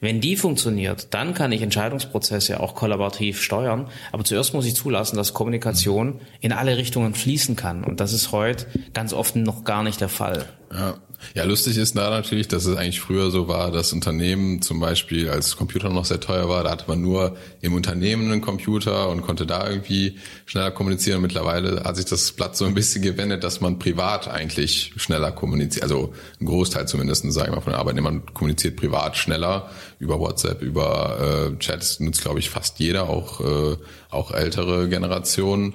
[0.00, 3.88] Wenn die funktioniert, dann kann ich Entscheidungsprozesse auch kollaborativ steuern.
[4.12, 7.84] Aber zuerst muss ich zulassen, dass Kommunikation in alle Richtungen fließen kann.
[7.84, 10.46] Und das ist heute ganz oft noch gar nicht der Fall.
[10.72, 10.94] Ja.
[11.34, 15.28] Ja, lustig ist da natürlich, dass es eigentlich früher so war, dass Unternehmen zum Beispiel,
[15.28, 19.22] als Computer noch sehr teuer war, da hatte man nur im Unternehmen einen Computer und
[19.22, 20.16] konnte da irgendwie
[20.46, 21.20] schneller kommunizieren.
[21.20, 25.82] Mittlerweile hat sich das Blatt so ein bisschen gewendet, dass man privat eigentlich schneller kommuniziert.
[25.82, 30.62] Also ein Großteil zumindest, sagen wir mal, von den Arbeitnehmern kommuniziert privat schneller über WhatsApp,
[30.62, 33.76] über äh, Chats nutzt, glaube ich, fast jeder, auch, äh,
[34.10, 35.74] auch ältere Generationen.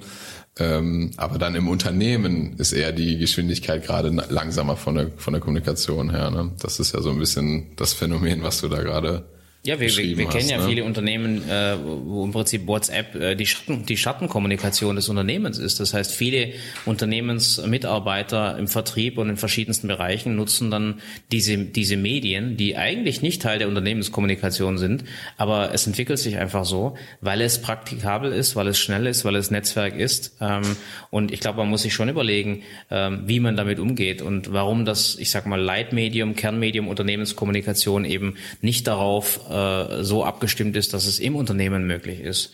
[0.56, 5.40] Ähm, aber dann im Unternehmen ist eher die Geschwindigkeit gerade langsamer von der, von der
[5.40, 6.30] Kommunikation her.
[6.30, 6.52] Ne?
[6.60, 9.24] Das ist ja so ein bisschen das Phänomen, was du da gerade
[9.66, 10.68] ja, wir, wir, wir kennen ja ne?
[10.68, 15.80] viele Unternehmen, äh, wo im Prinzip WhatsApp äh, die, Schatten, die Schattenkommunikation des Unternehmens ist.
[15.80, 16.52] Das heißt, viele
[16.84, 21.00] Unternehmensmitarbeiter im Vertrieb und in verschiedensten Bereichen nutzen dann
[21.32, 25.04] diese, diese Medien, die eigentlich nicht Teil der Unternehmenskommunikation sind,
[25.38, 29.34] aber es entwickelt sich einfach so, weil es praktikabel ist, weil es schnell ist, weil
[29.34, 30.36] es Netzwerk ist.
[30.42, 30.76] Ähm,
[31.08, 34.84] und ich glaube, man muss sich schon überlegen, ähm, wie man damit umgeht und warum
[34.84, 41.06] das, ich sag mal, Leitmedium, Kernmedium Unternehmenskommunikation eben nicht darauf äh, so abgestimmt ist, dass
[41.06, 42.52] es im Unternehmen möglich ist.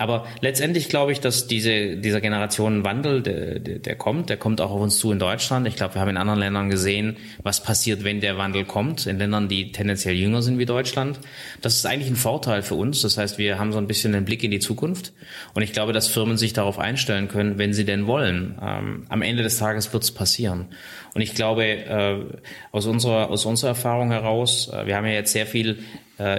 [0.00, 4.70] Aber letztendlich glaube ich, dass diese, dieser Generationenwandel, der, der, der kommt, der kommt auch
[4.70, 5.66] auf uns zu in Deutschland.
[5.66, 9.18] Ich glaube, wir haben in anderen Ländern gesehen, was passiert, wenn der Wandel kommt, in
[9.18, 11.18] Ländern, die tendenziell jünger sind wie Deutschland.
[11.62, 13.02] Das ist eigentlich ein Vorteil für uns.
[13.02, 15.12] Das heißt, wir haben so ein bisschen einen Blick in die Zukunft.
[15.54, 18.56] Und ich glaube, dass Firmen sich darauf einstellen können, wenn sie denn wollen.
[18.62, 20.66] Ähm, am Ende des Tages wird es passieren.
[21.14, 22.20] Und ich glaube, äh,
[22.70, 25.80] aus, unserer, aus unserer Erfahrung heraus, äh, wir haben ja jetzt sehr viel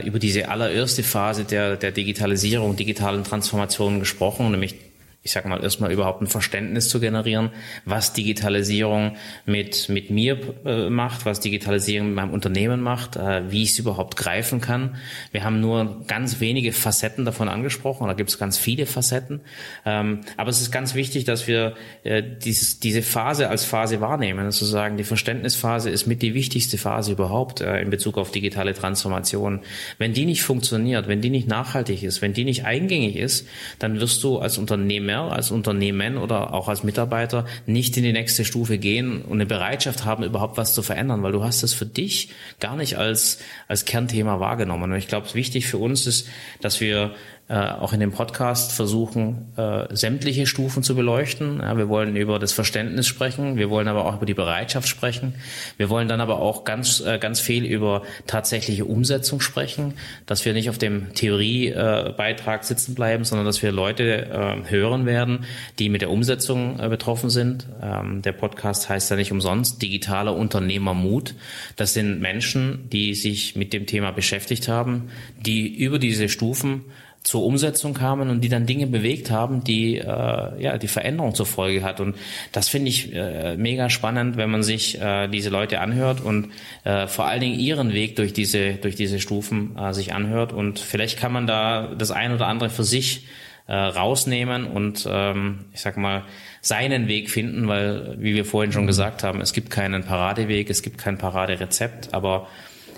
[0.04, 4.76] über diese allererste Phase der, der Digitalisierung, digitalen Transformation gesprochen, nämlich
[5.22, 7.50] ich sag mal, erstmal überhaupt ein Verständnis zu generieren,
[7.84, 13.64] was Digitalisierung mit, mit mir äh, macht, was Digitalisierung mit meinem Unternehmen macht, äh, wie
[13.64, 14.96] ich es überhaupt greifen kann.
[15.34, 19.42] Wir haben nur ganz wenige Facetten davon angesprochen, da gibt es ganz viele Facetten.
[19.86, 24.50] Ähm, aber es ist ganz wichtig, dass wir äh, dieses, diese Phase als Phase wahrnehmen.
[24.52, 29.60] Sozusagen die Verständnisphase ist mit die wichtigste Phase überhaupt äh, in Bezug auf digitale Transformation.
[29.98, 33.46] Wenn die nicht funktioniert, wenn die nicht nachhaltig ist, wenn die nicht eingängig ist,
[33.80, 38.14] dann wirst du als Unternehmen mehr als Unternehmen oder auch als Mitarbeiter nicht in die
[38.14, 41.74] nächste Stufe gehen und eine Bereitschaft haben, überhaupt was zu verändern, weil du hast es
[41.74, 42.30] für dich
[42.60, 44.92] gar nicht als, als Kernthema wahrgenommen.
[44.92, 46.28] Und ich glaube, wichtig für uns ist,
[46.62, 47.16] dass wir
[47.54, 51.60] auch in dem Podcast versuchen, äh, sämtliche Stufen zu beleuchten.
[51.62, 55.34] Ja, wir wollen über das Verständnis sprechen, wir wollen aber auch über die Bereitschaft sprechen.
[55.78, 59.96] Wir wollen dann aber auch ganz, äh, ganz viel über tatsächliche Umsetzung sprechen,
[60.28, 65.46] dass wir nicht auf dem Theoriebeitrag sitzen bleiben, sondern dass wir Leute äh, hören werden,
[65.80, 67.66] die mit der Umsetzung äh, betroffen sind.
[67.82, 71.34] Ähm, der Podcast heißt ja nicht umsonst digitaler Unternehmermut.
[71.78, 75.10] Das sind Menschen, die sich mit dem Thema beschäftigt haben,
[75.44, 76.86] die über diese Stufen
[77.24, 81.46] zur Umsetzung kamen und die dann Dinge bewegt haben, die äh, ja die Veränderung zur
[81.46, 82.00] Folge hat.
[82.00, 82.16] Und
[82.52, 86.50] das finde ich äh, mega spannend, wenn man sich äh, diese Leute anhört und
[86.86, 90.54] äh, vor allen Dingen ihren Weg durch diese durch diese Stufen äh, sich anhört.
[90.54, 93.28] Und vielleicht kann man da das ein oder andere für sich
[93.68, 96.24] äh, rausnehmen und ähm, ich sag mal
[96.62, 100.82] seinen Weg finden, weil wie wir vorhin schon gesagt haben, es gibt keinen Paradeweg, es
[100.82, 102.48] gibt kein Paraderezept, aber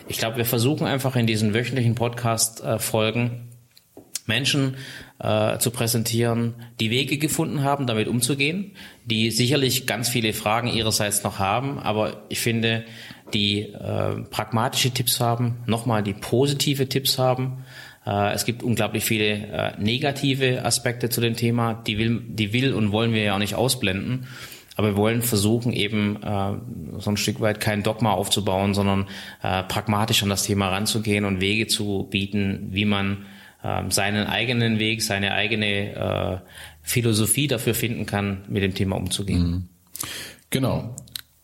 [0.08, 3.51] ich glaube, wir versuchen einfach in diesen wöchentlichen Podcast-Folgen äh,
[4.32, 4.78] Menschen
[5.20, 8.72] äh, zu präsentieren, die Wege gefunden haben, damit umzugehen,
[9.06, 12.86] die sicherlich ganz viele Fragen ihrerseits noch haben, aber ich finde,
[13.34, 17.64] die äh, pragmatische Tipps haben, nochmal die positive Tipps haben.
[18.06, 22.74] Äh, es gibt unglaublich viele äh, negative Aspekte zu dem Thema, die will, die will
[22.74, 24.28] und wollen wir ja auch nicht ausblenden.
[24.78, 26.54] Aber wir wollen versuchen, eben äh,
[27.00, 29.08] so ein Stück weit kein Dogma aufzubauen, sondern
[29.44, 33.26] äh, pragmatisch an das Thema ranzugehen und Wege zu bieten, wie man
[33.90, 36.42] seinen eigenen Weg, seine eigene
[36.82, 39.42] Philosophie dafür finden kann, mit dem Thema umzugehen.
[39.42, 39.70] Mhm.
[40.50, 40.96] Genau.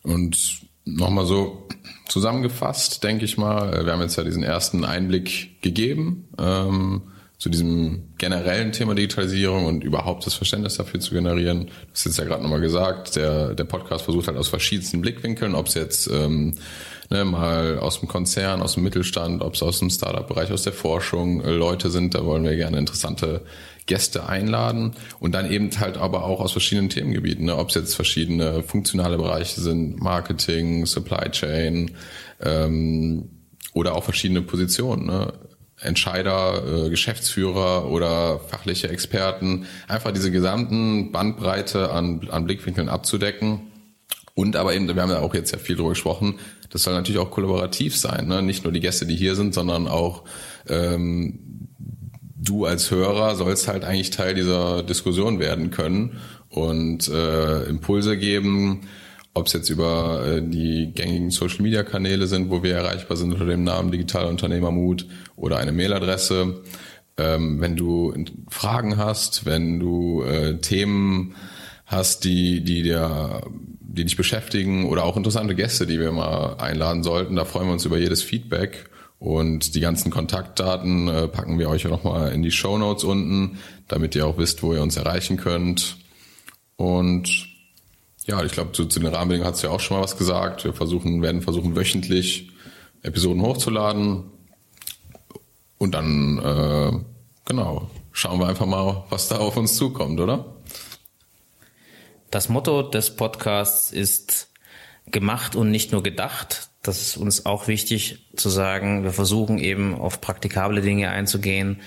[0.02, 1.68] Und nochmal so
[2.08, 7.02] zusammengefasst, denke ich mal, äh, wir haben jetzt ja diesen ersten Einblick gegeben ähm,
[7.36, 11.66] zu diesem generellen Thema Digitalisierung und überhaupt das Verständnis dafür zu generieren.
[11.66, 15.54] Du hast jetzt ja gerade nochmal gesagt, der, der Podcast versucht halt aus verschiedensten Blickwinkeln,
[15.54, 16.56] ob es jetzt ähm,
[17.10, 20.72] ne, mal aus dem Konzern, aus dem Mittelstand, ob es aus dem Startup-Bereich, aus der
[20.72, 23.42] Forschung äh, Leute sind, da wollen wir gerne interessante
[23.86, 27.56] Gäste einladen und dann eben halt aber auch aus verschiedenen Themengebieten, ne?
[27.56, 31.92] ob es jetzt verschiedene funktionale Bereiche sind, Marketing, Supply Chain
[32.40, 33.30] ähm,
[33.72, 35.06] oder auch verschiedene Positionen.
[35.06, 35.32] Ne?
[35.80, 43.72] Entscheider, äh, Geschäftsführer oder fachliche Experten, einfach diese gesamten Bandbreite an, an Blickwinkeln abzudecken.
[44.34, 46.38] Und aber eben, wir haben ja auch jetzt ja viel drüber gesprochen,
[46.70, 48.28] das soll natürlich auch kollaborativ sein.
[48.28, 48.42] Ne?
[48.42, 50.24] Nicht nur die Gäste, die hier sind, sondern auch
[50.68, 51.38] ähm,
[52.36, 56.18] du als Hörer sollst halt eigentlich Teil dieser Diskussion werden können
[56.50, 58.82] und äh, Impulse geben,
[59.34, 63.64] ob es jetzt über äh, die gängigen Social-Media-Kanäle sind, wo wir erreichbar sind unter dem
[63.64, 65.06] Namen Digitaler Unternehmermut
[65.36, 66.62] oder eine Mailadresse.
[67.16, 68.14] Ähm, wenn du
[68.48, 71.34] Fragen hast, wenn du äh, Themen
[71.86, 73.42] hast, die, die dir,
[73.98, 77.72] die dich beschäftigen oder auch interessante Gäste, die wir mal einladen sollten, da freuen wir
[77.72, 78.88] uns über jedes Feedback.
[79.18, 84.14] Und die ganzen Kontaktdaten äh, packen wir euch nochmal in die Show Notes unten, damit
[84.14, 85.96] ihr auch wisst, wo ihr uns erreichen könnt.
[86.76, 87.48] Und
[88.26, 90.64] ja, ich glaube, zu, zu den Rahmenbedingungen hast du ja auch schon mal was gesagt.
[90.64, 92.50] Wir versuchen, werden versuchen, wöchentlich
[93.02, 94.24] Episoden hochzuladen.
[95.78, 96.92] Und dann, äh,
[97.44, 100.44] genau, schauen wir einfach mal, was da auf uns zukommt, oder?
[102.30, 104.50] Das Motto des Podcasts ist
[105.06, 109.94] gemacht und nicht nur gedacht das ist uns auch wichtig zu sagen, wir versuchen eben
[109.94, 111.80] auf praktikable Dinge einzugehen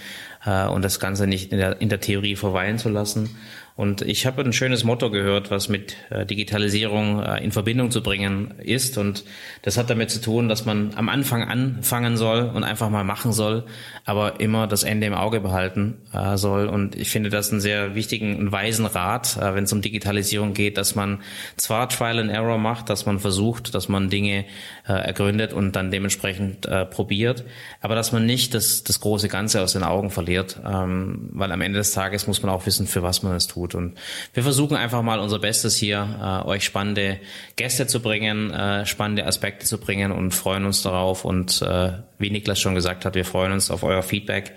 [0.46, 3.36] äh, und das Ganze nicht in der, in der Theorie verweilen zu lassen.
[3.76, 8.04] Und ich habe ein schönes Motto gehört, was mit äh, Digitalisierung äh, in Verbindung zu
[8.04, 8.98] bringen ist.
[8.98, 9.24] Und
[9.62, 13.32] das hat damit zu tun, dass man am Anfang anfangen soll und einfach mal machen
[13.32, 13.66] soll,
[14.06, 16.68] aber immer das Ende im Auge behalten äh, soll.
[16.68, 20.78] Und ich finde das einen sehr wichtigen und weisen Rat, wenn es um Digitalisierung geht,
[20.78, 21.22] dass man
[21.58, 24.46] zwar Trial and Error macht, dass man versucht, dass man Dinge
[24.86, 27.46] ergründet und dann dementsprechend probiert,
[27.82, 31.62] aber dass man nicht das, das große Ganze aus den Augen verliert, ähm, weil am
[31.62, 33.76] Ende des Tages muss man auch wissen, für was man es tut gut.
[33.76, 33.98] Und
[34.34, 37.20] wir versuchen einfach mal unser Bestes hier, äh, euch spannende
[37.56, 41.26] Gäste zu bringen, äh, spannende Aspekte zu bringen und freuen uns darauf.
[41.26, 44.54] Und äh, wie Niklas schon gesagt hat, wir freuen uns auf euer Feedback,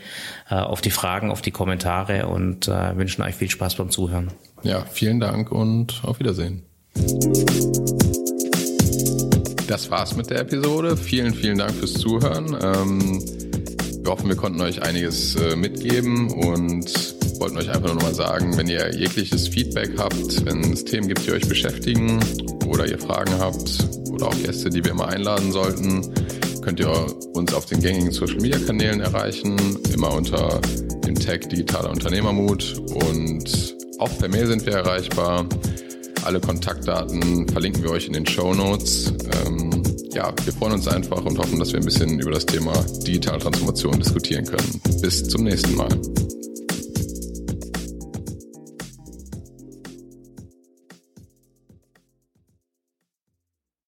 [0.50, 4.30] äh, auf die Fragen, auf die Kommentare und äh, wünschen euch viel Spaß beim Zuhören.
[4.62, 6.62] Ja, vielen Dank und auf Wiedersehen.
[9.66, 10.96] Das war's mit der Episode.
[10.96, 12.56] Vielen, vielen Dank fürs Zuhören.
[12.62, 13.22] Ähm,
[14.02, 18.14] wir hoffen, wir konnten euch einiges äh, mitgeben und wollten euch einfach nur noch mal
[18.14, 22.20] sagen, wenn ihr jegliches Feedback habt, wenn es Themen gibt, die euch beschäftigen
[22.66, 26.02] oder ihr Fragen habt oder auch Gäste, die wir mal einladen sollten,
[26.62, 26.90] könnt ihr
[27.34, 29.56] uns auf den gängigen Social Media Kanälen erreichen,
[29.92, 30.60] immer unter
[31.06, 35.46] dem Tag Digitaler Unternehmermut und auch per Mail sind wir erreichbar.
[36.24, 39.12] Alle Kontaktdaten verlinken wir euch in den Show Notes.
[39.46, 39.82] Ähm,
[40.14, 42.72] ja, wir freuen uns einfach und hoffen, dass wir ein bisschen über das Thema
[43.06, 44.80] Digitaltransformation diskutieren können.
[45.02, 45.88] Bis zum nächsten Mal.